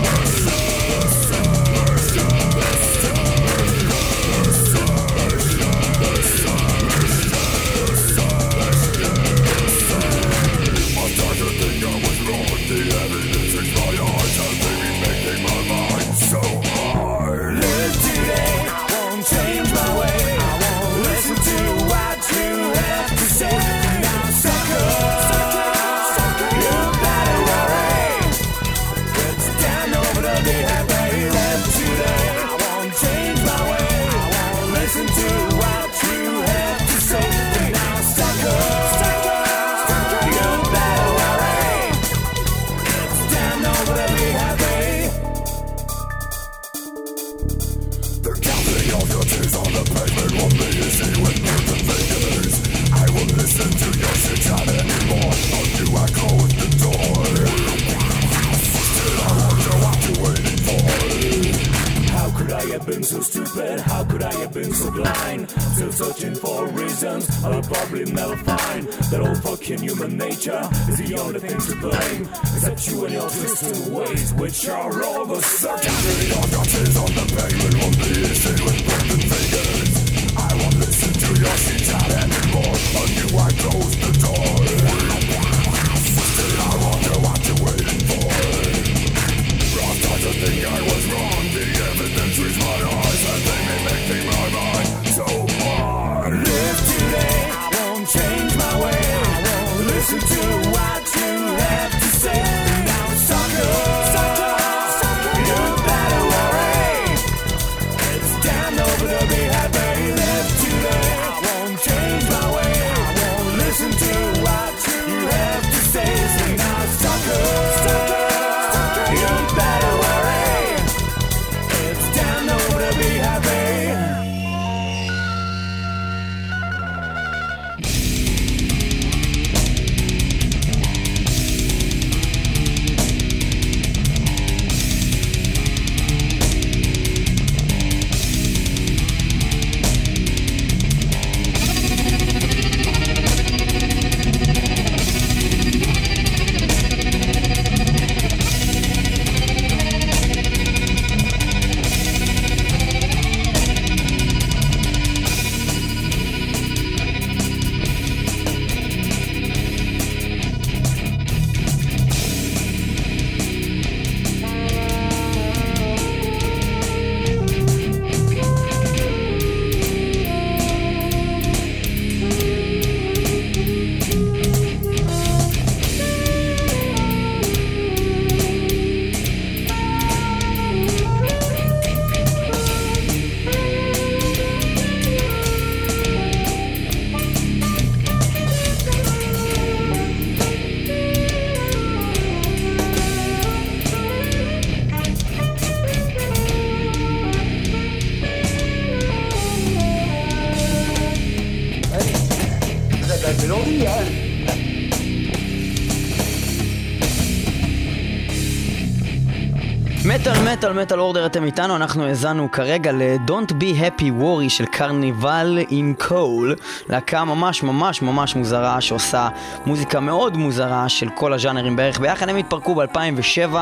מטאל 210.56 210.74
מטאל 210.74 211.00
אורדר 211.00 211.26
אתם 211.26 211.46
איתנו, 211.46 211.76
אנחנו 211.76 212.06
האזנו 212.06 212.52
כרגע 212.52 212.92
ל-Don't 212.92 213.52
be 213.52 213.80
happy 213.80 214.22
worry 214.22 214.50
של 214.50 214.66
קרניבל 214.66 215.60
עם 215.70 215.94
קול, 216.08 216.56
להקה 216.90 217.24
ממש 217.24 217.64
ממש 217.64 218.02
ממש 218.02 218.36
מוזרה 218.36 218.82
שעושה 218.82 219.28
מוזיקה 219.66 220.00
מאוד 220.00 220.38
מוזרה 220.38 220.90
של 220.90 221.10
כל 221.16 221.34
הז'אנרים 221.34 221.76
בערך 221.76 222.00
ביחד, 222.00 222.30
הם 222.30 222.36
התפרקו 222.36 222.76
ב-2007, 222.76 223.56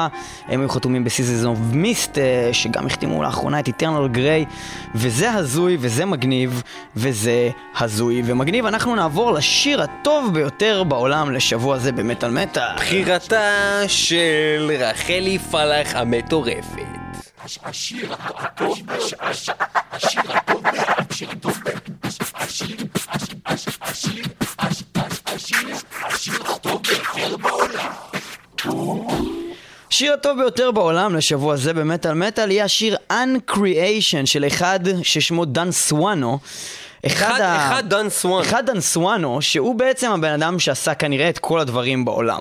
הם 0.47 0.61
היו 0.61 0.69
חתומים 0.69 1.03
ב-Seasons 1.03 1.45
of 1.45 1.75
Mist, 1.75 2.17
אה, 2.17 2.49
שגם 2.51 2.85
החתימו 2.85 3.23
לאחרונה 3.23 3.59
את 3.59 3.67
Eternal 3.67 4.15
Grey, 4.15 4.53
וזה 4.95 5.31
הזוי 5.31 5.77
וזה 5.79 6.05
מגניב, 6.05 6.63
וזה 6.95 7.49
הזוי 7.79 8.21
ומגניב. 8.25 8.65
אנחנו 8.65 8.95
נעבור 8.95 9.31
לשיר 9.31 9.81
הטוב 9.81 10.33
ביותר 10.33 10.83
בעולם 10.83 11.31
לשבוע 11.31 11.77
זה 11.77 11.91
במטאל 11.91 12.31
מטאל. 12.31 12.75
בחירתה 12.75 13.81
של 13.87 14.71
רחלי 14.79 15.39
פלח 15.39 15.95
המטורפת. 15.95 16.92
השיר 17.63 18.13
הטוב, 18.19 18.79
הש- 19.19 19.49
השיר 19.91 20.23
הטוב, 20.29 20.61
השיר 21.09 21.29
הטוב, 21.31 21.57
השיר, 22.03 22.27
השיר, 22.35 22.77
השיר, 23.07 24.23
השיר, 25.27 25.75
השיר 26.05 26.33
הטוב 26.43 26.81
ביותר 26.83 27.37
בעולם. 27.37 27.91
השיר 29.91 30.13
הטוב 30.13 30.37
ביותר 30.37 30.71
בעולם 30.71 31.15
לשבוע 31.15 31.55
זה 31.55 31.73
במטאל 31.73 32.13
מטאל 32.13 32.51
יהיה 32.51 32.65
השיר 32.65 32.97
Uncreation 33.11 34.25
של 34.25 34.47
אחד 34.47 34.79
ששמו 35.03 35.45
דן 35.45 35.71
סואנו. 35.71 36.39
אחד, 37.05 37.39
ה- 37.41 37.67
אחד 37.67 37.89
דן 37.89 38.09
סואן. 38.09 38.41
אחד 38.41 38.65
דן 38.65 38.79
סואנו, 38.81 39.41
שהוא 39.41 39.75
בעצם 39.75 40.11
הבן 40.11 40.31
אדם 40.31 40.59
שעשה 40.59 40.93
כנראה 40.93 41.29
את 41.29 41.39
כל 41.39 41.59
הדברים 41.59 42.05
בעולם. 42.05 42.39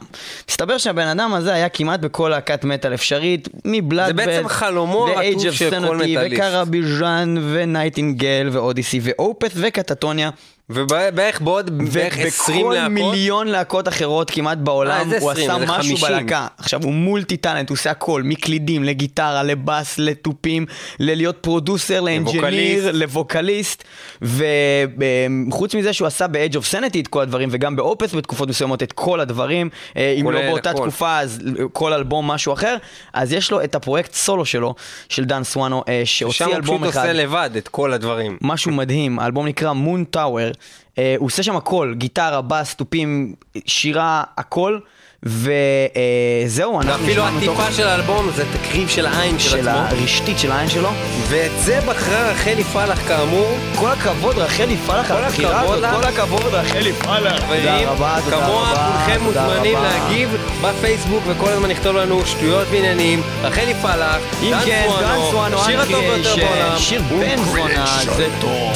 מסתבר 0.50 0.78
שהבן 0.78 1.06
אדם 1.06 1.34
הזה 1.34 1.52
היה 1.54 1.68
כמעט 1.68 2.00
בכל 2.00 2.28
להקת 2.28 2.64
מטאל 2.64 2.94
אפשרית, 2.94 3.48
מ 3.64 3.68
Bloodbath 3.68 4.06
זה 4.06 4.12
בעצם 4.12 4.48
חלומו 4.48 5.08
הרטוב 5.08 5.50
של 5.52 5.70
כל 5.88 5.96
מטאליסט. 5.96 6.32
וקרביז'אן 6.42 7.34
ונייטינגל 7.52 8.48
ואודיסי 8.52 9.00
ואופת 9.02 9.50
וקטטוניה. 9.54 10.30
ובערך 10.74 11.40
בעוד 11.40 11.92
בערך 11.92 12.18
20 12.18 12.66
ובכל 12.66 12.74
להקות. 12.74 12.92
מיליון 12.92 13.46
להקות 13.46 13.88
אחרות 13.88 14.30
כמעט 14.30 14.58
בעולם 14.58 15.12
אה, 15.12 15.18
הוא 15.18 15.30
20? 15.30 15.50
עשה 15.50 15.64
משהו 15.64 15.96
50. 15.96 16.08
בלהקה. 16.08 16.46
עכשיו 16.58 16.82
הוא 16.82 16.92
multi 16.92 17.36
talent, 17.36 17.68
הוא 17.68 17.74
עושה 17.74 17.90
הכל, 17.90 18.22
מקלידים, 18.22 18.84
לגיטרה, 18.84 19.42
לבאס, 19.42 19.98
לתופים, 19.98 20.66
ללהיות 20.98 21.36
producer, 21.40 22.00
ל 22.00 22.10
engineer, 22.10 22.92
לווקליסט, 22.92 23.84
וחוץ 24.22 25.74
מזה 25.74 25.92
שהוא 25.92 26.06
עשה 26.06 26.26
ב-Edge 26.26 26.54
of 26.54 26.74
Sanity 26.74 26.98
את 26.98 27.08
כל 27.08 27.20
הדברים, 27.20 27.48
וגם 27.52 27.76
ב 27.76 27.83
Opeth 27.83 28.14
בתקופות 28.14 28.48
מסוימות 28.48 28.82
את 28.82 28.92
כל 28.92 29.20
הדברים, 29.20 29.68
אה, 29.96 30.14
אם 30.20 30.30
לא 30.30 30.40
באותה 30.42 30.70
הכל. 30.70 30.78
תקופה 30.82 31.18
אז 31.18 31.40
כל 31.72 31.92
אלבום 31.92 32.30
משהו 32.30 32.52
אחר, 32.52 32.76
אז 33.12 33.32
יש 33.32 33.50
לו 33.50 33.64
את 33.64 33.74
הפרויקט 33.74 34.14
סולו 34.14 34.44
שלו, 34.44 34.74
של 35.08 35.24
דן 35.24 35.44
סואנו, 35.44 35.82
אה, 35.88 36.02
שם 36.04 36.22
שהוציא 36.22 36.46
הוא 36.46 36.54
אלבום 36.54 36.78
פשוט 36.82 36.90
אחד. 36.90 37.00
עושה 37.00 37.12
לבד 37.12 37.50
את 37.56 37.68
כל 37.68 37.92
הדברים. 37.92 38.38
משהו 38.40 38.72
מדהים, 38.72 39.18
האלבום 39.18 39.46
נקרא 39.46 39.72
טאוור, 40.10 40.38
אה, 40.38 40.50
הוא 40.96 41.26
עושה 41.26 41.42
שם 41.42 41.56
הכל, 41.56 41.94
גיטרה, 41.96 42.40
בס, 42.40 42.74
תופים, 42.74 43.34
שירה, 43.66 44.22
הכל, 44.38 44.78
וזהו, 45.22 46.80
אנחנו 46.80 46.92
ואפילו 47.06 47.26
נשמע 47.26 47.40
מתוך- 47.40 47.60
הטיפה 47.60 47.76
של 47.76 47.86
האלבום 47.88 48.30
זה 48.36 48.44
תקריב 48.52 48.88
של 48.88 49.06
העין 49.06 49.38
של 49.38 49.48
של 49.50 49.68
עצמו. 49.68 49.80
הרשתית 49.80 50.38
של 50.38 50.52
העין 50.52 50.68
שלו. 50.68 50.88
ואת 51.28 51.50
זה 51.64 51.80
בחרה 51.86 52.30
רחלי 52.30 52.64
פלח 52.64 53.08
כאמור. 53.08 53.56
כל 53.76 53.88
הכבוד 53.88 54.38
רחלי 54.38 54.76
פלח 54.76 55.10
על 55.10 55.24
הבחירה 55.24 55.60
הזאת. 55.60 55.84
כל 56.00 56.04
הכבוד 56.04 56.54
רחלי 56.54 56.92
פלח. 56.92 57.40
תודה 57.48 57.90
רבה, 57.90 58.18
תודה 58.24 58.36
כמוה 58.46 58.70
רבה, 58.72 58.92
כולכם 59.06 59.24
תודה 59.24 59.42
מוזמנים. 59.48 59.78
להגיב 59.82 60.36
בפייסבוק 60.62 61.22
וכל 61.26 61.48
הזמן 61.48 61.68
לכתוב 61.70 61.96
לנו 61.96 62.26
שטויות 62.26 62.68
ועניינים. 62.70 63.22
רחלי 63.42 63.74
פלח, 63.74 64.16
כן, 64.64 64.86
דן 65.00 65.18
סואנו, 65.30 65.60
השיר 65.62 65.80
הטוב 65.80 65.94
ביותר 66.00 66.36
בעולם. 66.36 66.78
שיר 66.78 67.02
בן 67.02 67.36
זונה, 67.44 67.86
זה 68.16 68.28
טוב. 68.40 68.72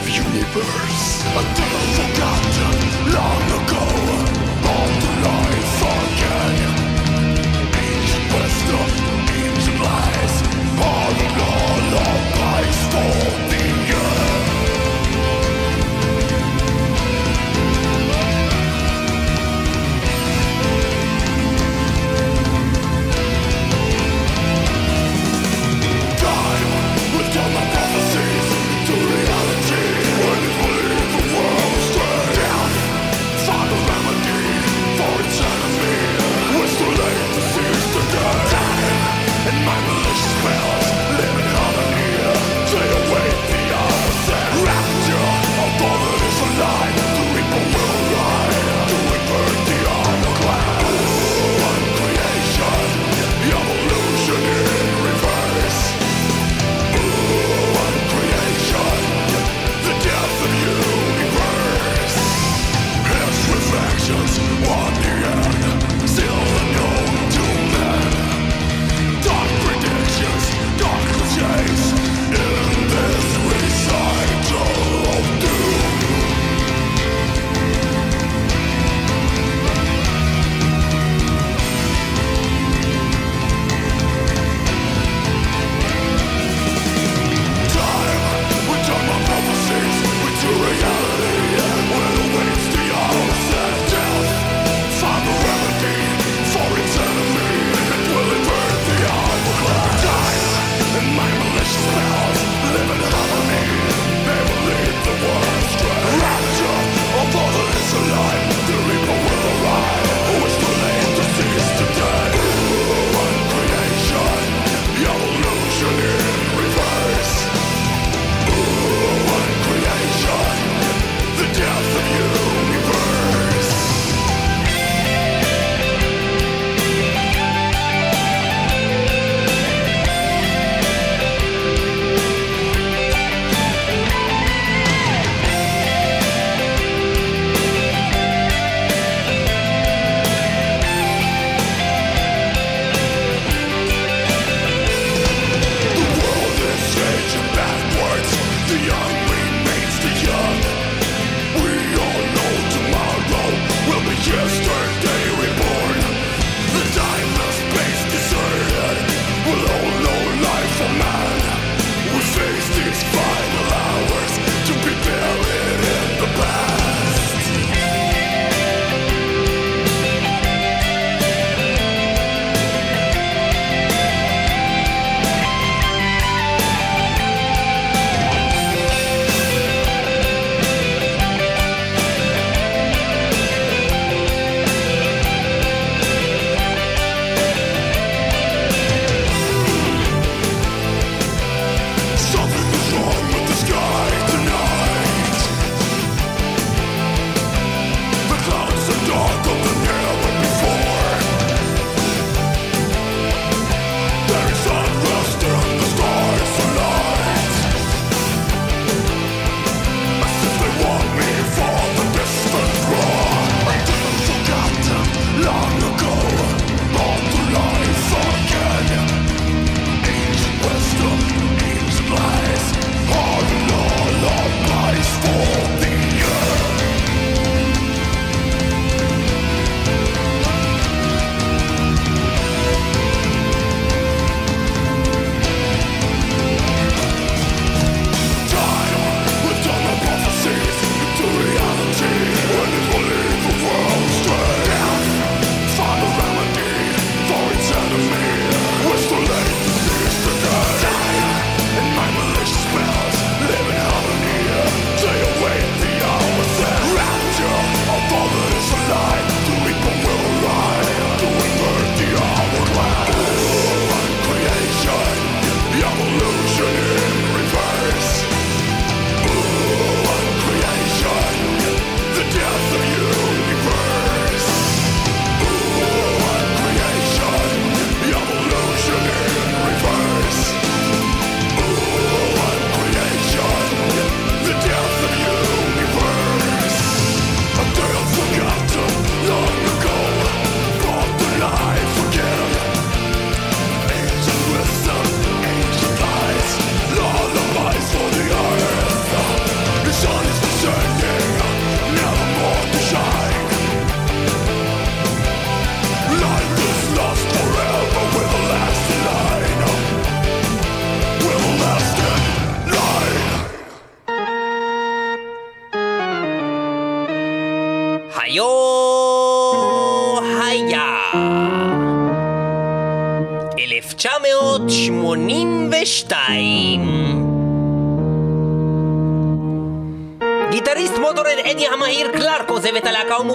of 0.00 0.08
universe—a 0.08 1.42
tale 1.56 1.88
forgotten 1.98 3.12
long 3.14 3.47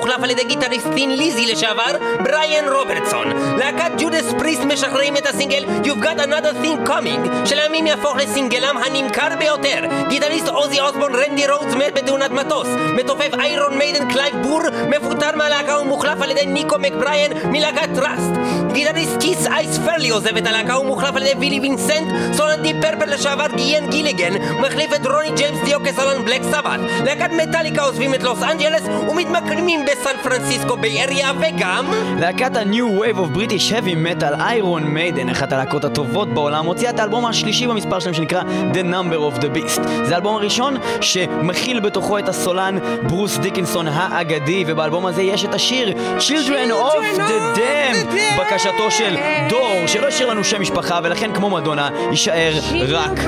ומוחלף 0.03 0.23
על 0.23 0.29
ידי 0.29 0.43
גיטריסט 0.43 0.87
Thin 0.93 1.15
Lizzy 1.15 1.45
לשעבר, 1.45 1.97
בריאן 2.23 2.73
רוברטסון. 2.73 3.27
להקת 3.57 3.91
Judas 3.97 4.33
Priest 4.37 4.61
משחררים 4.61 5.17
את 5.17 5.27
הסינגל 5.27 5.65
You've 5.83 6.03
Got 6.03 6.19
Another 6.19 6.65
Thing 6.65 6.89
Coming, 6.89 7.45
שלימים 7.45 7.87
יהפוך 7.87 8.15
לסינגלם 8.15 8.77
הנמכר 8.77 9.27
ביותר. 9.39 9.79
גיטריסט 10.09 10.47
אוזי 10.47 10.79
אוסבורן 10.81 11.15
רנדי 11.15 11.47
רודס 11.47 11.73
מת 11.73 11.93
בתאונת 11.93 12.31
מטוס. 12.31 12.67
מתופף 12.95 13.33
Iron 13.39 13.77
Maiden 13.77 14.11
קלייב 14.11 14.35
בר 14.41 14.61
מפוטר 14.87 15.35
מהלהקה 15.35 15.79
ומוחלף 15.79 16.21
על 16.21 16.31
ידי 16.31 16.45
ניקו 16.45 16.75
מקבריין 16.79 17.31
מלהקת 17.51 17.89
Trust. 17.95 18.31
גיטריסט 18.73 19.19
Kiss 19.19 19.47
אייס 19.47 19.77
פריילי 19.85 20.09
עוזב 20.09 20.37
את 20.37 20.47
הלהקה 20.47 20.79
ומוחלף 20.79 21.15
על 21.15 21.21
ידי 21.21 21.39
ויני 21.39 21.59
וינסנט, 21.59 22.07
סולן 22.33 22.61
Deep 22.61 22.73
Purple 22.81 23.13
לשעבר 23.13 23.47
איאן 23.55 23.89
גילאן, 23.89 24.33
מחליף 24.59 24.93
את 24.93 25.07
רוני 25.07 25.31
ג'יימס 25.31 25.59
דיו 25.65 25.79
כסולן 25.85 26.25
Black 26.25 26.41
Sabbath. 26.43 26.79
להקת 27.05 27.31
מטאליקה 27.31 27.81
עוזבים 27.81 28.13
את 28.13 28.23
לוס 28.23 28.43
אנג'לס 28.43 28.83
ומתמקמים 29.09 29.85
בסן 29.93 30.17
פרנסיסקו 30.23 30.77
באריה 30.77 31.31
וגם... 31.39 31.85
להקת 32.19 32.55
ה-New 32.55 33.01
Wave 33.01 33.17
of 33.17 33.37
British 33.37 33.71
Heavy 33.71 33.95
Metal, 34.05 34.41
איירון 34.41 34.83
מיידן, 34.83 35.29
אחת 35.29 35.53
הלהקות 35.53 35.83
הטובות 35.85 36.33
בעולם, 36.33 36.65
הוציאה 36.65 36.91
את 36.91 36.99
האלבום 36.99 37.25
השלישי 37.25 37.67
במספר 37.67 37.99
שלהם 37.99 38.13
שנקרא 38.13 38.41
The 38.73 38.93
Number 38.93 39.37
of 39.37 39.41
the 39.41 39.57
Beast. 39.57 39.81
זה 40.03 40.13
האלבום 40.13 40.35
הראשון 40.35 40.77
שמכיל 41.01 41.79
בתוכו 41.79 42.19
את 42.19 42.29
הסולן 42.29 42.77
ברוס 43.07 43.37
דיקנסון 43.37 43.87
האגדי, 43.87 44.63
ובאלבום 44.67 45.05
הזה 45.05 45.21
יש 45.21 45.45
את 45.45 45.53
השיר 45.53 45.93
Children 46.19 46.71
of 46.71 47.17
the 47.17 47.57
Damned, 47.57 48.39
בקשתו 48.39 48.91
של 48.91 49.17
דור, 49.49 49.87
שלא 49.87 50.07
השאיר 50.07 50.29
לנו 50.29 50.43
שם 50.43 50.61
משפחה, 50.61 50.99
ולכן 51.03 51.33
כמו 51.33 51.49
מדונה, 51.49 51.89
יישאר 52.11 52.53
רק 52.87 53.19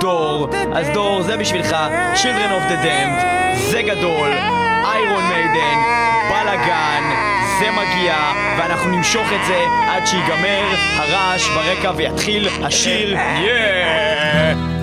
דור. 0.00 0.48
אז 0.74 0.86
דור, 0.94 1.22
זה 1.22 1.36
בשבילך, 1.36 1.76
Children 2.14 2.50
of 2.50 2.72
the 2.72 2.84
Damned, 2.84 3.56
זה 3.70 3.82
גדול, 3.82 4.30
איירון 4.84 5.24
מיידן, 5.24 5.78
בלאגן, 6.30 7.02
זה 7.58 7.70
מגיע, 7.70 8.16
ואנחנו 8.58 8.90
נמשוך 8.90 9.26
את 9.32 9.46
זה 9.46 9.64
עד 9.88 10.06
שיגמר 10.06 10.74
הרעש 10.96 11.48
ברקע 11.48 11.92
ויתחיל 11.96 12.48
השיר 12.62 13.12
יאה! 13.12 14.52
He's 14.52 14.73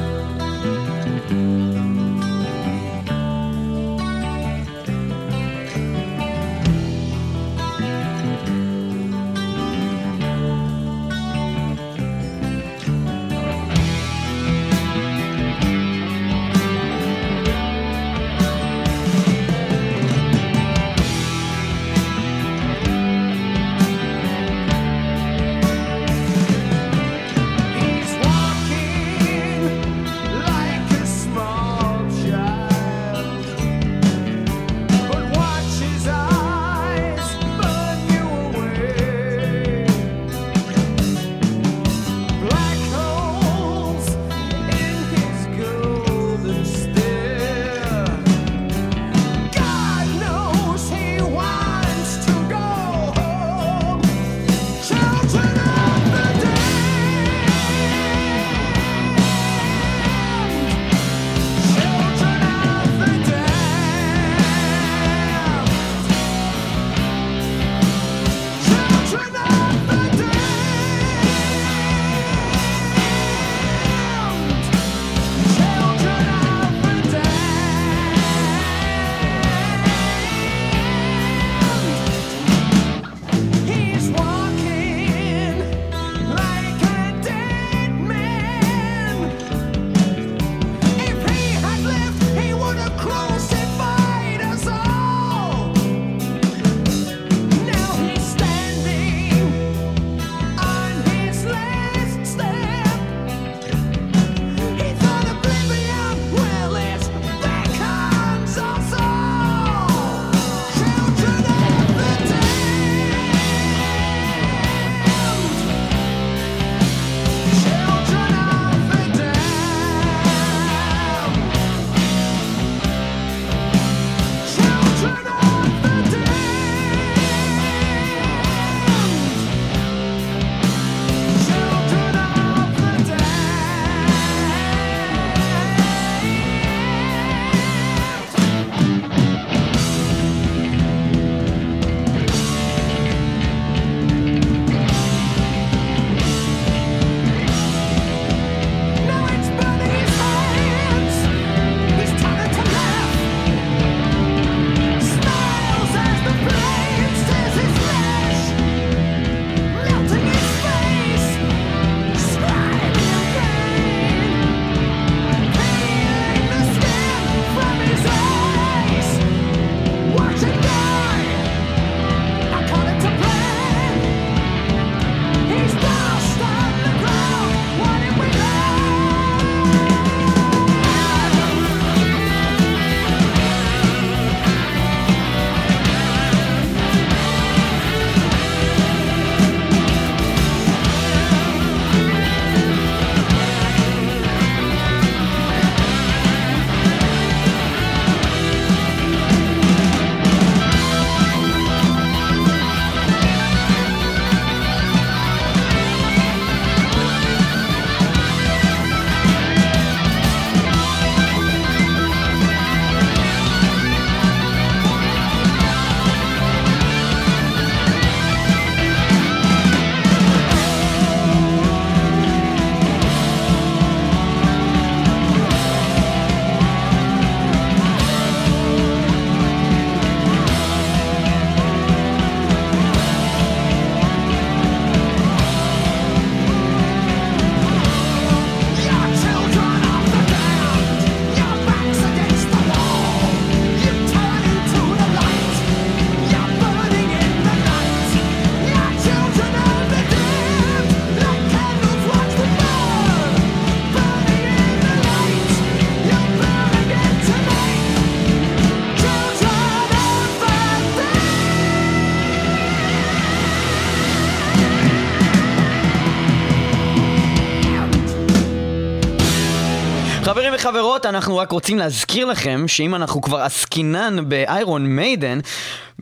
חברים 270.31 270.53
וחברות, 270.55 271.05
אנחנו 271.05 271.37
רק 271.37 271.51
רוצים 271.51 271.77
להזכיר 271.77 272.25
לכם 272.25 272.67
שאם 272.67 272.95
אנחנו 272.95 273.21
כבר 273.21 273.37
עסקינן 273.37 274.29
ב 274.29 274.41
Iron 274.41 274.85
Maiden, 274.85 275.39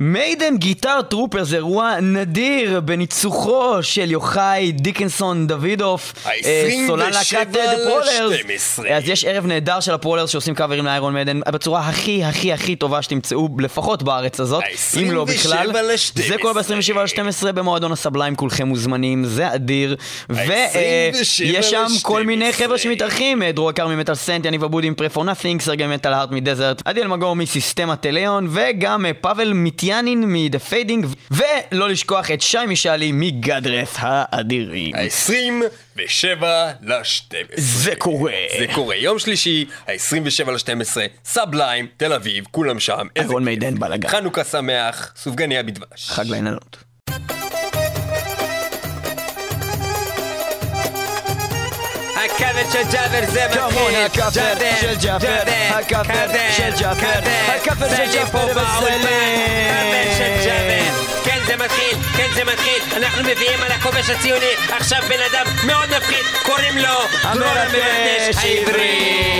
Maiden 0.01 0.57
Guitar 0.57 1.01
Trooper 1.01 1.43
זה 1.43 1.55
אירוע 1.55 1.99
נדיר 2.01 2.79
בניצוחו 2.79 3.83
של 3.83 4.11
יוחאי 4.11 4.71
דיקנסון 4.71 5.47
דוידוף, 5.47 6.13
אה, 6.25 6.31
ה-27 6.31 6.87
סולן 6.87 7.11
להקת 7.11 7.47
Prowlers. 7.55 8.21
ל-12. 8.21 8.87
אז 8.91 9.09
יש 9.09 9.25
ערב 9.25 9.45
נהדר 9.45 9.79
של 9.79 9.93
ה 9.93 9.97
Prowlers 9.97 10.29
שעושים 10.29 10.55
קאברים 10.55 10.85
ל 10.85 10.91
Iron 10.91 11.13
Maiden 11.13 11.39
בצורה 11.49 11.79
הכי 11.79 12.23
הכי 12.23 12.53
הכי 12.53 12.75
טובה 12.75 13.01
שתמצאו 13.01 13.49
לפחות 13.59 14.03
בארץ 14.03 14.39
הזאת, 14.39 14.63
אם 15.01 15.11
לא 15.11 15.25
בכלל. 15.25 15.75
ה-27 15.75 16.21
זה 16.27 16.35
קורה 16.41 16.53
ב-27 16.53 16.95
ל-12 16.95 17.51
במועדון 17.51 17.91
ה 17.91 17.96
Sublime, 17.96 18.35
כולכם 18.35 18.67
מוזמנים, 18.67 19.25
זה 19.25 19.53
אדיר. 19.55 19.95
ויש 20.29 21.69
שם 21.69 21.85
כל 22.01 22.25
מיני 22.25 22.53
חבר'ה 22.53 22.77
שמתארחים, 22.77 23.43
אה, 23.43 23.51
דרור 23.51 23.69
יקר 23.71 23.87
מ 23.87 23.92
Metal 23.92 24.15
Scent, 24.15 24.45
יניב 24.45 24.63
אבודי 24.63 24.87
עם 24.87 24.95
Prey 24.95 25.11
For 25.11 25.23
Nothing, 25.23 25.61
סרגיי 25.61 25.87
Metalheart 25.87 26.13
מ 26.13 26.31
Desert, 26.31 26.81
עדיאל 26.85 27.07
מגור 27.07 27.35
מסיסטמה 27.35 27.95
טליון, 27.95 28.47
וגם 28.51 29.05
אה, 29.05 29.11
פאבל 29.13 29.53
מיטיאנין 29.89 30.23
מ 30.27 30.35
The 30.35 30.59
Fading, 30.59 31.05
ולא 31.31 31.89
לשכוח 31.89 32.31
את 32.31 32.41
שי 32.41 32.57
משאלי 32.67 33.11
מגדרף 33.11 33.95
האדירים. 33.97 34.95
ה-27 34.95 36.43
ל-12. 36.81 37.35
זה 37.55 37.95
קורה. 37.97 38.33
זה 38.59 38.65
קורה. 38.73 38.95
יום 38.95 39.19
שלישי, 39.19 39.65
ה-27 39.87 40.51
ל-12, 40.51 40.97
Sublime, 41.25 41.87
תל 41.97 42.13
אביב, 42.13 42.45
כולם 42.51 42.79
שם. 42.79 43.07
איזה 43.15 43.33
כיף. 43.33 43.39
Maiden 43.43 43.79
בלאגן. 43.79 44.09
חנוכה 44.09 44.43
שמח, 44.43 45.13
סופגניה 45.15 45.63
בדבש. 45.63 46.09
חג 46.09 46.25
לעיננות. 46.27 46.77
של 52.71 52.83
ג'אבר 52.91 53.31
זה 53.31 53.45
מתחיל. 53.47 53.95
הכפר 54.05 54.53
של 54.81 54.95
ג'אפר, 55.01 55.41
הכפר 55.69 56.29
של 56.57 56.71
ג'אפר, 56.79 57.19
הכפר 57.47 57.89
של 60.17 60.45
ג'אבר. 60.45 60.83
כן 61.23 61.39
זה 61.47 61.55
מתחיל, 61.55 61.97
כן 62.17 62.27
זה 62.35 62.43
מתחיל. 62.43 62.81
אנחנו 62.97 63.23
מביאים 63.23 63.61
על 63.61 63.71
הכובש 63.71 64.09
הציוני 64.09 64.51
עכשיו 64.69 65.01
בן 65.09 65.19
אדם 65.31 65.45
מאוד 65.67 65.89
מפחיד, 65.97 66.25
קוראים 66.43 66.77
לו 66.77 66.99
דרור 67.33 67.57
המבקש 67.57 68.35
העברי. 68.43 69.39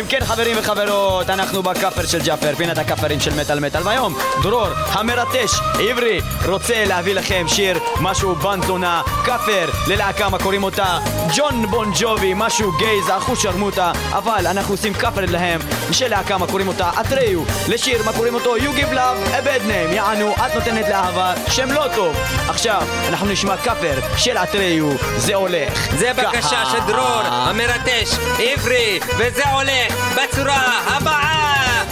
אם 0.00 0.04
כן 0.08 0.24
חברים 0.24 0.56
וחברות, 0.58 1.30
אנחנו 1.30 1.62
בכאפר 1.62 2.06
של 2.06 2.22
ג'אפר, 2.22 2.54
פינת 2.56 2.78
הכאפרים 2.78 3.20
של 3.20 3.34
מטאל 3.40 3.60
מטאל, 3.60 3.82
והיום 3.84 4.18
דרור 4.42 4.66
המרטש 4.88 5.50
עברי 5.90 6.20
רוצה 6.46 6.84
להביא 6.84 7.14
לכם 7.14 7.44
שיר, 7.48 7.78
משהו 8.00 8.34
בנזונה, 8.34 9.02
כאפר 9.24 9.68
ללהקה, 9.88 10.28
מה 10.28 10.38
קוראים 10.38 10.64
אותה? 10.64 10.98
ג'ון 11.36 11.66
בון 11.66 11.92
ג'ובי, 12.00 12.32
משהו 12.36 12.72
גייז, 12.78 13.10
אחוז 13.10 13.38
שרמוטה, 13.42 13.92
אבל 14.12 14.46
אנחנו 14.46 14.74
עושים 14.74 14.94
כאפר 14.94 15.24
להם, 15.28 15.60
של 15.92 16.08
להקה, 16.08 16.38
מה 16.38 16.46
קוראים 16.46 16.68
אותה? 16.68 16.90
אטריו, 17.00 17.40
לשיר, 17.68 18.02
מה 18.04 18.12
קוראים 18.12 18.34
אותו? 18.34 18.56
You 18.56 18.60
give 18.60 18.94
love 18.94 19.32
a 19.32 19.46
bad 19.46 19.62
name, 19.68 19.94
יענו, 19.94 20.32
את 20.32 20.54
נותנת 20.54 20.88
לאהבה 20.88 21.34
שם 21.48 21.70
לא 21.70 21.84
טוב. 21.94 22.16
עכשיו, 22.48 22.82
אנחנו 23.08 23.26
נשמע 23.26 23.56
כאפר 23.56 23.94
של 24.16 24.36
אטריו, 24.36 24.90
זה 25.16 25.34
הולך. 25.34 25.88
זה 25.98 26.12
בקשה. 26.12 26.62
של 26.72 26.78
דרור 26.86 27.22
המרטש 27.22 28.14
עברי, 28.38 29.00
וזה 29.18 29.48
הולך 29.50 29.81
בצורה 29.90 30.80
הבאה. 30.86 31.82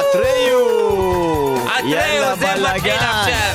אטריו! 0.00 0.60
אטריו 1.78 2.36
זה 2.40 2.46
מתחיל! 2.74 2.92
עכשיו. 2.92 3.49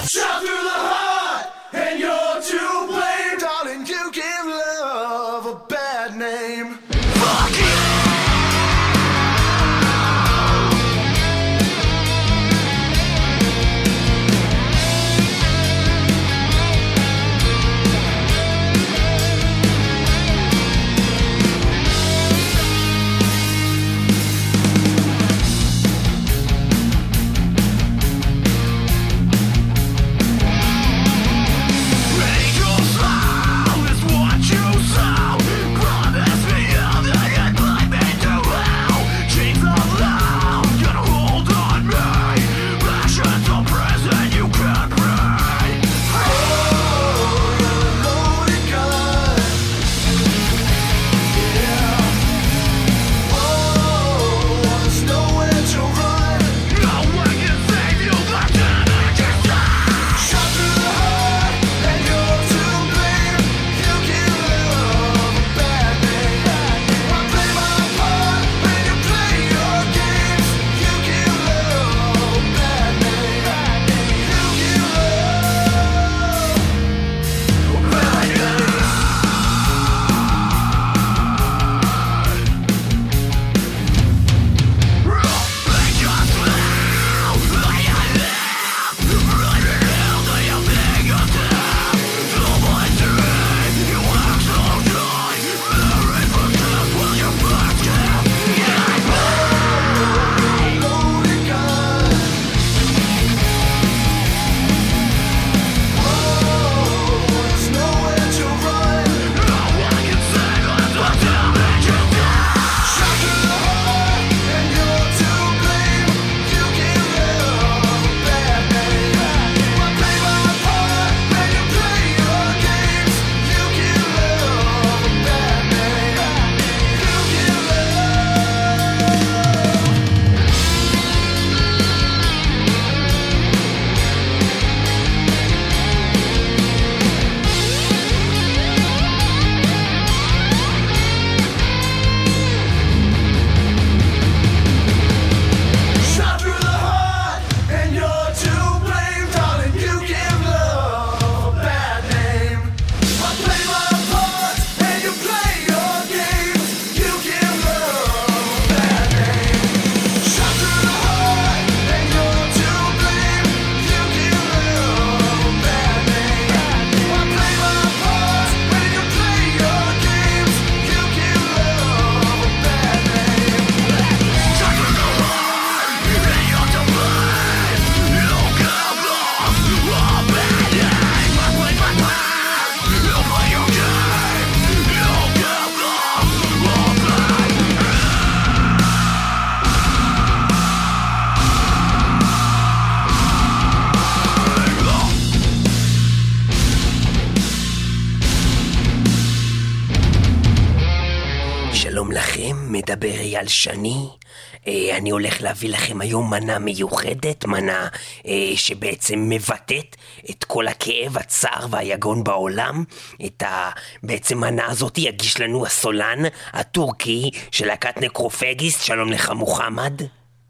אני 205.06 205.12
הולך 205.12 205.42
להביא 205.42 205.70
לכם 205.70 206.02
היום 206.02 206.30
מנה 206.30 206.60
מיוחדת, 206.60 207.46
מנה 207.46 207.88
אה, 208.28 208.52
שבעצם 208.56 209.30
מבטאת 209.30 209.96
את 210.30 210.44
כל 210.44 210.68
הכאב, 210.68 211.18
הצער 211.18 211.66
והיגון 211.70 212.24
בעולם. 212.24 212.84
את 213.26 213.44
ה... 213.44 213.70
בעצם 214.04 214.38
מנה 214.38 214.66
הזאת 214.66 214.98
יגיש 214.98 215.40
לנו 215.40 215.66
הסולן 215.66 216.20
הטורקי 216.54 217.32
של 217.52 217.68
להקת 217.68 217.98
נקרופגיסט. 217.98 218.82
שלום 218.82 219.12
לך 219.12 219.30
מוחמד. 219.30 220.02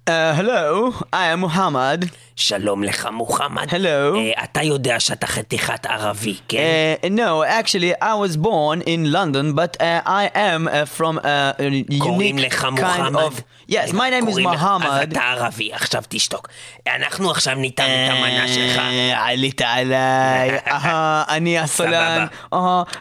Uh, 0.10 0.36
hello, 0.40 0.94
I 1.14 1.26
am 1.34 1.42
Muhammad. 1.42 2.06
שלום 2.36 2.84
לך 2.84 3.08
מוחמד. 3.12 3.70
Hello. 3.70 4.18
אה, 4.18 4.44
אתה 4.44 4.64
יודע 4.64 5.00
שאתה 5.00 5.28
חתיכת 5.28 5.86
ערבי, 5.86 6.36
כן? 6.48 6.60
Uh, 7.04 7.08
no, 7.10 7.44
actually, 7.64 8.04
I 8.04 8.14
was 8.28 8.38
born 8.38 8.82
in 8.88 9.12
London, 9.14 9.54
but 9.56 9.78
uh, 9.82 9.84
I 10.06 10.30
am 10.36 10.68
uh, 10.68 10.72
from 10.98 11.18
a 11.26 11.56
unique 11.90 12.52
kind 12.52 13.16
of. 13.16 13.34
Yes, 13.70 13.94
my 13.94 14.10
name 14.10 14.28
is 14.28 14.38
לך- 14.38 14.46
אז 14.46 14.82
Muhammad. 14.82 15.04
אתה 15.04 15.20
ערבי, 15.22 15.74
עכשיו 15.74 16.04
תשתוק. 16.10 16.48
אנחנו 16.96 17.32
עכשיו 17.32 17.56
ניתן 17.56 17.84
את 17.84 18.12
המנה 18.12 18.48
שלך. 18.48 18.82
עלית 19.16 19.62
עליי, 19.62 20.50
אני 21.36 21.60
הסולן, 21.60 22.26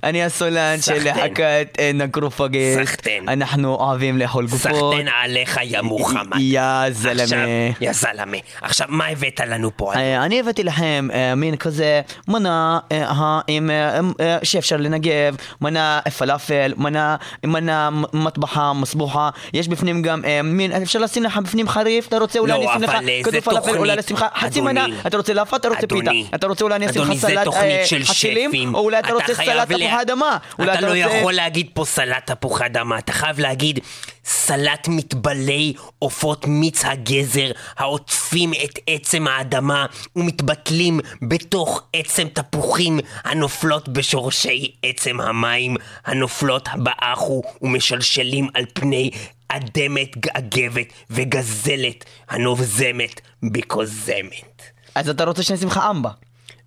אני 0.04 0.24
הסולן 0.24 0.80
של. 0.80 1.04
להקת 1.04 1.78
נקרופגסט. 1.94 2.80
סחטיין. 2.84 3.28
אנחנו 3.28 3.74
אוהבים 3.74 4.18
לאכול 4.18 4.46
גופות. 4.46 4.72
סחטיין 4.92 5.08
עליך 5.22 5.60
יא 5.62 5.80
מוחמד. 5.80 6.36
יא 6.40 6.60
זלמה. 6.90 7.42
יא 7.80 7.92
זלמה. 7.92 8.36
עכשיו, 8.62 8.86
מה 8.90 9.06
הבאת 9.06 9.23
לנו 9.46 9.70
פה? 9.76 9.94
אה, 9.94 10.24
אני 10.24 10.40
הבאתי 10.40 10.64
לכם 10.64 11.08
אה, 11.12 11.34
מין 11.34 11.56
כזה 11.56 12.00
מנה 12.28 12.78
אה, 12.92 14.38
שאפשר 14.42 14.76
לנגב, 14.76 15.36
מנה 15.60 16.00
פלאפל, 16.18 16.72
מנה 17.44 17.88
מטבחה 18.12 18.72
מסבוחה, 18.72 19.30
יש 19.52 19.68
בפנים 19.68 20.02
גם 20.02 20.22
מין, 20.44 20.72
אפשר 20.72 20.98
לשים 20.98 21.22
לך 21.22 21.36
בפנים 21.36 21.68
חריף, 21.68 22.08
אתה 22.08 22.18
רוצה 22.18 22.38
אולי 22.38 22.52
לא, 22.52 22.56
אני 22.56 22.66
אשים 22.66 22.82
לך 22.82 22.90
אבל, 22.90 23.08
אה, 23.08 23.20
כדור 23.22 23.32
זה 23.32 23.40
פלאפל, 23.40 23.78
אולי 23.78 23.96
לשים 23.96 24.16
לך 24.16 24.24
חצי. 24.34 24.60
מנה, 24.60 24.86
אתה 25.06 25.16
רוצה 25.16 25.34
לאפה, 25.34 25.56
אתה 25.56 25.68
רוצה 25.68 25.86
פיתה, 25.86 26.10
אתה 26.34 26.46
רוצה 26.46 26.64
אולי 26.64 26.76
אני 26.76 26.90
אשים 26.90 27.02
לך 27.02 27.12
סלט 27.14 27.48
חצילים. 28.04 28.74
או 28.74 28.80
אולי 28.80 28.98
אתה 28.98 29.12
רוצה 29.12 29.34
סלט 29.34 29.68
תפוחי 29.68 30.02
אדמה, 30.02 30.36
אתה 30.54 30.80
לא. 30.80 30.96
יכול 30.96 31.32
להגיד 31.32 31.68
פה 31.74 31.84
סלט 31.84 32.30
תפוחי 32.30 32.66
אדמה, 32.66 32.98
אתה 32.98 33.12
חייב 33.12 33.40
להגיד 33.40 33.78
סלט 34.24 34.88
מטבלי 34.88 35.72
עופות 35.98 36.46
מיץ 36.46 36.84
הגזר 36.84 37.50
העוטפים 37.76 38.52
את 38.94 39.04
עצם 39.14 39.28
האדמה 39.28 39.86
ומתבטלים 40.16 41.00
בתוך 41.22 41.82
עצם 41.92 42.28
תפוחים 42.28 43.00
הנופלות 43.24 43.88
בשורשי 43.88 44.72
עצם 44.82 45.20
המים 45.20 45.76
הנופלות 46.04 46.68
באחו 46.76 47.42
ומשלשלים 47.62 48.48
על 48.54 48.64
פני 48.72 49.10
אדמת 49.48 50.16
גאגבת 50.16 50.86
וגזלת 51.10 52.04
הנובזמת 52.28 53.20
בכוזמת. 53.42 54.62
אז 54.94 55.08
אתה 55.08 55.24
רוצה 55.24 55.42
שאני 55.42 55.58
אשים 55.58 55.68
לך 55.68 55.80
אמבה. 55.90 56.10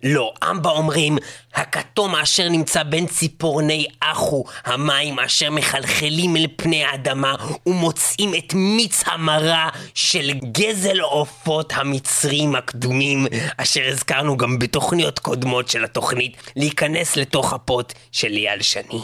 לא, 0.02 0.32
אמבה 0.50 0.70
אומרים, 0.70 1.18
הכתום 1.54 2.14
אשר 2.14 2.48
נמצא 2.48 2.82
בין 2.82 3.06
ציפורני 3.06 3.86
אחו, 4.00 4.44
המים 4.64 5.18
אשר 5.18 5.50
מחלחלים 5.50 6.36
אל 6.36 6.46
פני 6.56 6.84
האדמה 6.84 7.34
ומוצאים 7.66 8.34
את 8.34 8.54
מיץ 8.54 9.02
המרה 9.06 9.68
של 9.94 10.30
גזל 10.52 11.00
עופות 11.00 11.72
המצרים 11.76 12.56
הקדומים, 12.56 13.26
אשר 13.56 13.88
הזכרנו 13.88 14.36
גם 14.36 14.58
בתוכניות 14.58 15.18
קודמות 15.18 15.68
של 15.68 15.84
התוכנית, 15.84 16.36
להיכנס 16.56 17.16
לתוך 17.16 17.52
הפוט 17.52 17.92
של 18.12 18.32
אייל 18.32 18.62
שני. 18.62 19.02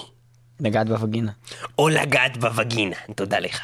לגעת 0.60 0.88
בווגינה. 0.88 1.32
או 1.78 1.88
לגעת 1.88 2.36
בווגינה, 2.36 2.96
תודה 3.16 3.38
לך. 3.38 3.60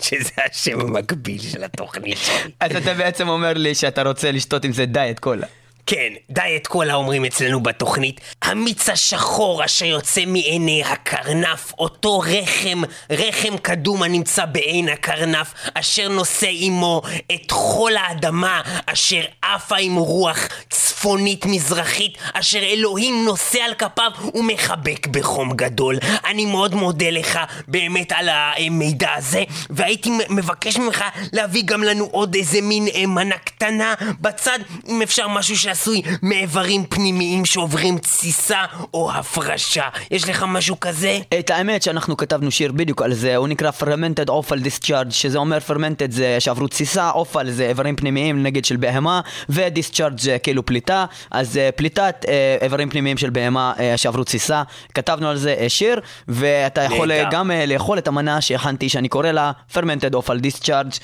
שזה 0.00 0.30
השם 0.50 0.80
המקביל 0.80 1.40
של 1.40 1.64
התוכנית 1.64 2.18
שלי. 2.18 2.52
אז 2.60 2.76
אתה 2.76 2.94
בעצם 2.94 3.28
אומר 3.28 3.52
לי 3.52 3.74
שאתה 3.74 4.02
רוצה 4.02 4.32
לשתות 4.32 4.64
עם 4.64 4.72
זה 4.72 4.86
דיאט 4.86 5.18
קולה. 5.18 5.46
כן, 5.86 6.12
דיאט 6.30 6.66
קולה 6.66 6.94
אומרים 6.94 7.24
אצלנו 7.24 7.62
בתוכנית. 7.62 8.20
המיץ 8.42 8.88
השחור 8.88 9.64
אשר 9.64 9.84
יוצא 9.84 10.24
מעיני 10.26 10.82
הקרנף, 10.84 11.72
אותו 11.78 12.18
רחם, 12.18 12.82
רחם 13.10 13.56
קדום 13.62 14.02
הנמצא 14.02 14.44
בעין 14.44 14.88
הקרנף, 14.88 15.54
אשר 15.74 16.08
נושא 16.08 16.48
עמו 16.50 17.02
את 17.34 17.50
חול 17.50 17.96
האדמה, 17.96 18.60
אשר 18.86 19.22
עפה 19.42 19.76
עם 19.76 19.96
רוח 19.96 20.48
צפונית 20.70 21.46
מזרחית, 21.46 22.18
אשר 22.32 22.58
אלוהים 22.58 23.24
נושא 23.24 23.58
על 23.58 23.74
כפיו 23.74 24.10
ומחבק 24.34 25.06
בחום 25.06 25.52
גדול. 25.52 25.98
אני 26.24 26.46
מאוד 26.46 26.74
מודה 26.74 27.10
לך 27.10 27.38
באמת 27.68 28.12
על 28.12 28.28
המידע 28.28 29.12
הזה, 29.14 29.44
והייתי 29.70 30.10
מבקש 30.28 30.76
ממך 30.76 31.04
להביא 31.32 31.62
גם 31.64 31.82
לנו 31.82 32.04
עוד 32.04 32.34
איזה 32.34 32.60
מין 32.60 32.88
אה, 32.94 33.06
מנה 33.06 33.38
קטנה 33.38 33.94
בצד, 34.20 34.58
אם 34.88 35.02
אפשר 35.02 35.28
משהו 35.28 35.56
שעשוי 35.74 36.02
מאיברים 36.22 36.84
פנימיים 36.86 37.44
שעוברים 37.44 37.98
תסיסה 37.98 38.64
או 38.94 39.12
הפרשה. 39.12 39.84
יש 40.10 40.28
לך 40.28 40.44
משהו 40.48 40.80
כזה? 40.80 41.18
את 41.38 41.50
האמת 41.50 41.82
שאנחנו 41.82 42.16
כתבנו 42.16 42.50
שיר 42.50 42.72
בדיוק 42.72 43.02
על 43.02 43.14
זה, 43.14 43.36
הוא 43.36 43.48
נקרא 43.48 43.70
Fermented 43.80 44.28
Offal 44.28 44.64
Discharge, 44.64 45.10
שזה 45.10 45.38
אומר 45.38 45.58
Fermented 45.68 46.10
זה 46.10 46.36
שעברו 46.40 46.68
תסיסה, 46.68 47.10
Offal 47.10 47.50
זה 47.50 47.68
איברים 47.68 47.96
פנימיים 47.96 48.42
נגד 48.42 48.64
של 48.64 48.76
בהמה, 48.76 49.20
ו-Discharge 49.48 50.20
זה 50.20 50.38
כאילו 50.38 50.66
פליטה, 50.66 51.04
אז 51.30 51.56
אה, 51.56 51.72
פליטת 51.76 52.24
אה, 52.28 52.56
איברים 52.60 52.90
פנימיים 52.90 53.18
של 53.18 53.30
בהמה 53.30 53.72
אה, 53.78 53.96
שעברו 53.96 54.24
תסיסה, 54.24 54.62
כתבנו 54.94 55.28
על 55.28 55.36
זה 55.36 55.56
שיר, 55.68 56.00
ואתה 56.28 56.82
יכול. 56.82 57.10
גם 57.30 57.50
לאכול 57.66 57.98
את 57.98 58.08
המנה 58.08 58.40
שהכנתי, 58.40 58.88
שאני 58.88 59.08
קורא 59.08 59.30
לה 59.30 59.52
Fermented 59.74 60.14
Offal 60.14 60.46
Discharge, 60.46 60.98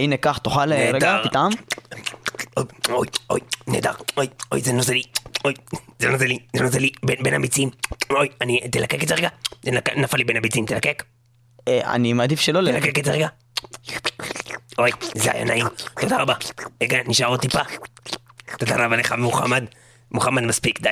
הנה 0.00 0.16
קח, 0.16 0.38
תאכל 0.38 0.72
רגע. 0.72 1.18
תטעם. 1.24 1.50
אוי, 2.90 3.06
אוי, 3.30 3.40
נהדר, 3.66 3.92
אוי, 4.16 4.26
אוי, 4.52 4.60
זה 4.60 4.72
נוזלי, 4.72 5.02
אוי, 5.44 5.54
זה 5.98 6.08
נוזלי, 6.08 6.38
זה 6.56 6.62
נוזלי, 6.62 6.90
בין, 7.02 7.22
בין 7.22 7.34
הביצים, 7.34 7.70
אוי, 8.10 8.28
אני, 8.40 8.60
תלקק 8.70 9.02
את 9.02 9.08
זה 9.08 9.14
רגע, 9.14 9.28
זה 9.62 9.70
נק- 9.70 9.96
נפל 9.96 10.16
לי 10.16 10.24
בין 10.24 10.36
הביצים, 10.36 10.66
תלקק, 10.66 11.02
אה, 11.68 11.94
אני 11.94 12.12
מעדיף 12.12 12.40
שלא 12.40 12.60
ל... 12.60 12.72
תלקק 12.80 12.98
את 12.98 13.04
זה 13.04 13.12
רגע, 13.12 13.28
אוי, 14.78 14.90
זה 15.14 15.32
היה 15.32 15.44
נעים, 15.44 15.66
תודה 16.00 16.22
רבה, 16.22 16.34
רגע, 16.82 16.98
נשאר 17.06 17.26
עוד 17.26 17.40
טיפה, 17.40 17.60
תודה 18.58 18.84
רבה 18.84 18.96
לך 18.96 19.12
מוחמד, 19.18 19.64
מוחמד 20.16 20.42
מספיק, 20.42 20.80
די, 20.80 20.88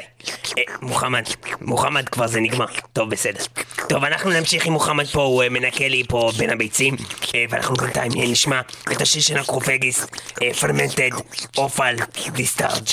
אה, 0.59 0.62
מוחמד, 0.83 1.22
מוחמד 1.61 2.09
כבר 2.09 2.27
זה 2.27 2.41
נגמר, 2.41 2.66
טוב 2.93 3.11
בסדר, 3.11 3.45
טוב 3.89 4.05
אנחנו 4.05 4.31
נמשיך 4.31 4.66
עם 4.66 4.72
מוחמד 4.72 5.07
פה, 5.07 5.22
הוא 5.22 5.43
אה, 5.43 5.49
מנקה 5.49 5.89
לי 5.89 6.03
פה 6.09 6.31
בין 6.37 6.51
הביצים, 6.51 6.97
אה, 7.35 7.45
ואנחנו 7.51 7.75
בינתיים 7.75 8.12
נשמע 8.16 8.61
את 8.93 9.01
השיר 9.01 9.22
של 9.22 9.39
הקרופגיסט, 9.39 10.16
פרמנטד, 10.61 11.11
אופל, 11.57 11.97
דיסטארג', 12.33 12.89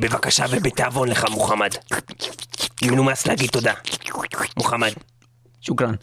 בבקשה 0.00 0.44
ובתיאבון 0.50 1.08
לך 1.08 1.26
מוחמד, 1.30 1.70
מנומס 2.82 3.26
להגיד 3.26 3.50
תודה, 3.50 3.74
מוחמד. 4.56 4.92
שוכרן. 5.60 5.94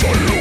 for 0.00 0.16
you. 0.16 0.37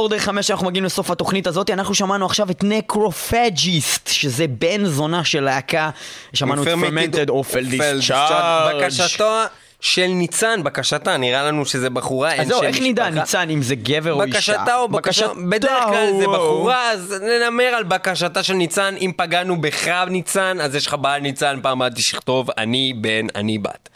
מטאל 0.00 0.18
מטאל 0.18 0.18
אורדר 0.18 0.18
5 0.18 0.50
אנחנו 0.50 0.66
מגיעים 0.66 0.84
לסוף 0.84 1.10
התוכנית 1.10 1.46
הזאת 1.46 1.70
אנחנו 1.70 1.94
שמענו 1.94 2.26
עכשיו 2.26 2.50
את 2.50 2.64
Necrophagist 2.64 4.08
שזה 4.08 4.46
בן 4.46 4.84
זונה 4.84 5.24
של 5.24 5.40
להקה. 5.40 5.90
שמענו 6.34 6.62
את 6.62 6.68
Fermented 6.68 7.28
Offal 7.28 7.64
Discharge 7.64 8.76
בקשתו 8.76 9.42
של 9.80 10.06
ניצן, 10.06 10.62
בקשתה, 10.62 11.16
נראה 11.16 11.42
לנו 11.42 11.66
שזה 11.66 11.90
בחורה, 11.90 12.32
אין 12.32 12.40
אז 12.40 12.48
זהו 12.48 12.60
שם 12.60 12.66
איך 12.66 12.76
נדע 12.82 13.04
משפחה. 13.04 13.20
ניצן 13.20 13.50
אם 13.50 13.62
זה 13.62 13.74
גבר 13.74 14.12
או 14.12 14.22
אישה? 14.22 14.36
בקשתה 14.36 14.76
או 14.76 14.88
בקשתה, 14.88 15.32
בדרך 15.50 15.84
כלל 15.84 16.06
זה 16.18 16.26
בחורה, 16.26 16.90
אז 16.90 17.14
נאמר 17.22 17.64
על 17.64 17.84
בקשתה 17.84 18.42
של 18.42 18.54
ניצן, 18.54 18.94
אם 19.00 19.12
פגענו 19.16 19.60
בך 19.60 19.88
ניצן, 20.10 20.60
אז 20.60 20.74
יש 20.74 20.86
לך 20.86 20.94
בעל 20.94 21.20
ניצן, 21.20 21.58
פעם 21.62 21.82
הבאה 21.82 21.90
תכתוב 21.90 22.50
אני 22.58 22.92
בן, 23.00 23.26
אני 23.34 23.58
בת. 23.58 23.88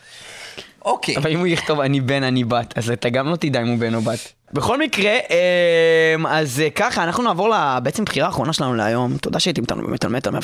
אוקיי. 0.84 1.16
אבל 1.16 1.30
אם 1.30 1.38
הוא 1.38 1.46
יכתוב 1.46 1.80
אני 1.80 2.00
בן 2.00 2.22
אני 2.22 2.44
בת 2.44 2.78
אז 2.78 2.90
אתה 2.90 3.08
גם 3.08 3.28
לא 3.28 3.36
תדע 3.36 3.60
אם 3.60 3.68
הוא 3.68 3.78
בן 3.78 3.94
או 3.94 4.00
בת 4.00 4.32
בכל 4.54 4.78
מקרה, 4.78 5.12
אמ, 6.16 6.26
אז 6.26 6.60
אה, 6.60 6.70
ככה, 6.70 7.04
אנחנו 7.04 7.22
נעבור 7.22 7.48
לבעצם 7.48 8.04
בחירה 8.04 8.26
האחרונה 8.26 8.52
שלנו 8.52 8.74
להיום. 8.74 9.16
תודה 9.16 9.40
שהייתם 9.40 9.62
איתנו 9.62 9.82
באמת 9.86 10.04
על 10.04 10.10
מטר 10.10 10.30
106.2 10.30 10.34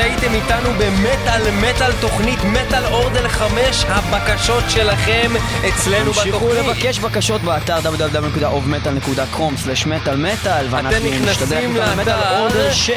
שהייתם 0.01 0.35
איתנו 0.35 0.71
במטאל 0.79 1.51
מטאל 1.51 1.93
תוכנית 2.01 2.39
מטאל 2.45 2.85
אורדל 2.85 3.29
5 3.29 3.85
הבקשות 3.89 4.65
שלכם 4.69 5.33
אצלנו 5.69 6.13
תמשיכו 6.13 6.39
בתוכנית. 6.39 6.67
לבקש 6.67 6.99
בקשות 6.99 7.41
באתר 7.41 7.79
www.ovmetal.com/מטאל 7.79 10.67
ואנחנו 10.71 10.99
נכנסים 10.99 11.27
נשתדל 11.27 11.67
מטאל. 11.97 12.39
אורדר 12.39 12.73
6 12.73 12.93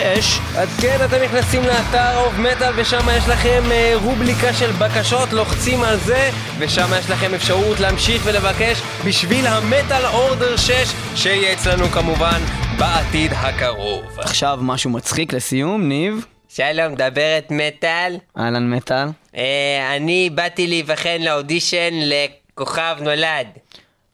אז 0.58 0.70
כן, 0.82 0.98
אתם 1.06 1.16
נכנסים 1.24 1.64
לאתר 1.64 2.18
אוף 2.18 2.34
מטאל 2.38 2.74
ושם 2.76 3.08
יש 3.18 3.28
לכם 3.28 3.64
אה, 3.72 3.94
רובליקה 4.04 4.54
של 4.54 4.72
בקשות, 4.72 5.34
לוחצים 5.34 5.84
על 5.84 5.98
זה 5.98 6.30
ושם 6.60 6.88
יש 7.00 7.10
לכם 7.10 7.34
אפשרות 7.34 7.80
להמשיך 7.80 8.22
ולבקש 8.26 8.82
בשביל 9.06 9.48
המטאל 9.48 10.06
אורדר 10.06 10.58
6 10.58 10.72
שיהיה 11.16 11.54
אצלנו 11.54 11.86
כמובן 11.86 12.40
בעתיד 12.78 13.32
הקרוב. 13.36 14.20
עכשיו 14.20 14.60
משהו 14.62 14.90
מצחיק 14.90 15.34
לסיום, 15.34 15.90
ניב 15.90 16.26
שלום, 16.56 16.96
דברת 16.96 17.48
מטאל. 17.52 18.18
אהלן 18.38 18.70
מטאל 18.70 19.08
אה, 19.36 19.96
אני 19.96 20.30
באתי 20.30 20.68
להיבחן 20.68 21.22
לאודישן 21.22 21.90
לכוכב 21.94 22.96
נולד. 23.02 23.48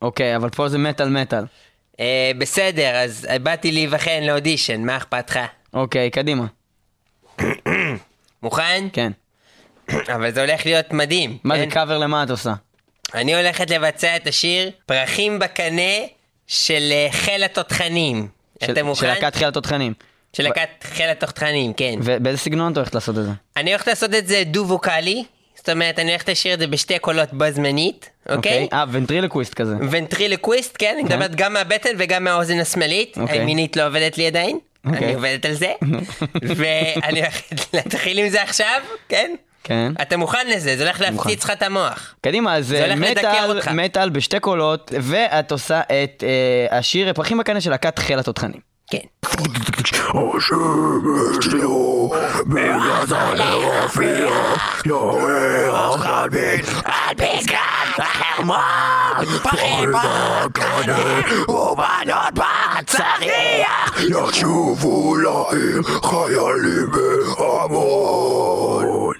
אוקיי, 0.01 0.35
אבל 0.35 0.49
פה 0.49 0.67
זה 0.69 0.77
מטאל 0.77 1.09
מטאל 1.09 1.43
אה, 1.99 2.31
בסדר, 2.37 2.95
אז 2.95 3.27
באתי 3.43 3.71
להיבחן 3.71 4.23
לאודישן, 4.23 4.81
מה 4.85 4.97
אכפת 4.97 5.29
לך? 5.29 5.39
אוקיי, 5.73 6.09
קדימה. 6.09 6.45
מוכן? 8.43 8.87
כן. 8.93 9.11
אבל 10.15 10.31
זה 10.31 10.41
הולך 10.41 10.65
להיות 10.65 10.93
מדהים. 10.93 11.37
מה 11.43 11.57
זה 11.57 11.63
כן? 11.63 11.69
קאבר 11.69 11.97
למה 11.97 12.23
את 12.23 12.29
עושה? 12.29 12.53
אני 13.13 13.35
הולכת 13.35 13.69
לבצע 13.69 14.15
את 14.15 14.27
השיר 14.27 14.71
פרחים 14.85 15.39
בקנה 15.39 15.91
של 16.47 16.89
אה, 16.91 17.07
חיל 17.11 17.43
התותחנים. 17.43 18.27
של- 18.63 18.71
אתה 18.71 18.83
מוכן? 18.83 19.01
של 19.01 19.07
להקת 19.07 19.35
חיל 19.35 19.47
התותחנים. 19.47 19.93
של 20.34 20.43
להקת 20.43 20.69
חיל 20.84 21.09
התותחנים, 21.09 21.73
כן. 21.73 21.95
ובאיזה 22.03 22.38
סגנון 22.38 22.71
אתה 22.71 22.80
הולכת 22.80 22.95
לעשות 22.95 23.17
את 23.17 23.23
זה? 23.23 23.32
אני 23.57 23.69
הולכת 23.71 23.88
לעשות 23.88 24.13
את 24.13 24.27
זה 24.27 24.43
דו-ווקאלי, 24.45 25.23
זאת 25.55 25.69
אומרת, 25.69 25.99
אני 25.99 26.09
הולכת 26.09 26.30
לשיר 26.30 26.53
את 26.53 26.59
זה 26.59 26.67
בשתי 26.67 26.99
קולות 26.99 27.34
בו 27.34 27.45
זמנית, 27.51 28.09
אוקיי? 28.30 28.67
אה, 28.73 28.84
ventriloquist 28.91 29.53
כזה. 29.53 29.75
ventriloquist, 29.91 30.75
כן, 30.80 30.93
אני 30.93 31.03
מדברת 31.03 31.36
גם 31.36 31.53
מהבטן 31.53 31.89
וגם 31.97 32.23
מהאוזן 32.23 32.59
השמאלית, 32.59 33.17
אוקיי. 33.17 33.39
הימינית 33.39 33.75
לא 33.77 33.88
עובדת 33.88 34.17
לי 34.17 34.27
עדיין, 34.27 34.59
אוקיי. 34.86 35.05
אני 35.05 35.13
עובדת 35.13 35.45
על 35.45 35.53
זה, 35.53 35.71
ואני 36.57 37.19
הולכת 37.19 37.73
להתחיל 37.73 38.19
עם 38.19 38.30
זה 38.30 38.43
עכשיו, 38.43 38.82
כן? 39.09 39.36
כן. 39.63 39.91
אתה 40.01 40.17
מוכן 40.17 40.47
לזה, 40.47 40.77
זה 40.77 40.84
הולך 40.84 41.01
להפציץ 41.01 41.43
לך 41.43 41.49
את 41.49 41.63
המוח. 41.63 42.15
קדימה, 42.21 42.55
אז 42.55 42.67
זה 42.67 42.86
אה, 42.86 42.95
מטאל. 42.95 43.73
מטאל 43.73 44.09
בשתי 44.09 44.39
קולות, 44.39 44.91
ואת 45.01 45.51
עושה 45.51 45.82
את 45.82 46.23
אה, 46.23 46.77
השיר 46.77 47.13
פרחים 47.13 47.38
בקנה 47.38 47.61
של 47.61 47.69
להקת 47.69 47.99
חיל 47.99 48.19
התותחנים. 48.19 48.68
כן. 48.91 48.97
השמש 50.37 51.47
לו 51.53 52.11
מגזר 52.45 53.33
להופיע 53.33 54.29
יורח 54.85 56.05
על 56.05 56.29
פסגת 57.17 57.97
החרמון 57.97 59.39
פרחים 59.43 59.91
בקנה 59.91 60.97
ובנות 61.49 62.33
בצריח 62.33 63.99
ישובו 63.99 65.15
לעיר 65.17 65.83
חיילים 65.83 66.91
בהמון 67.37 69.18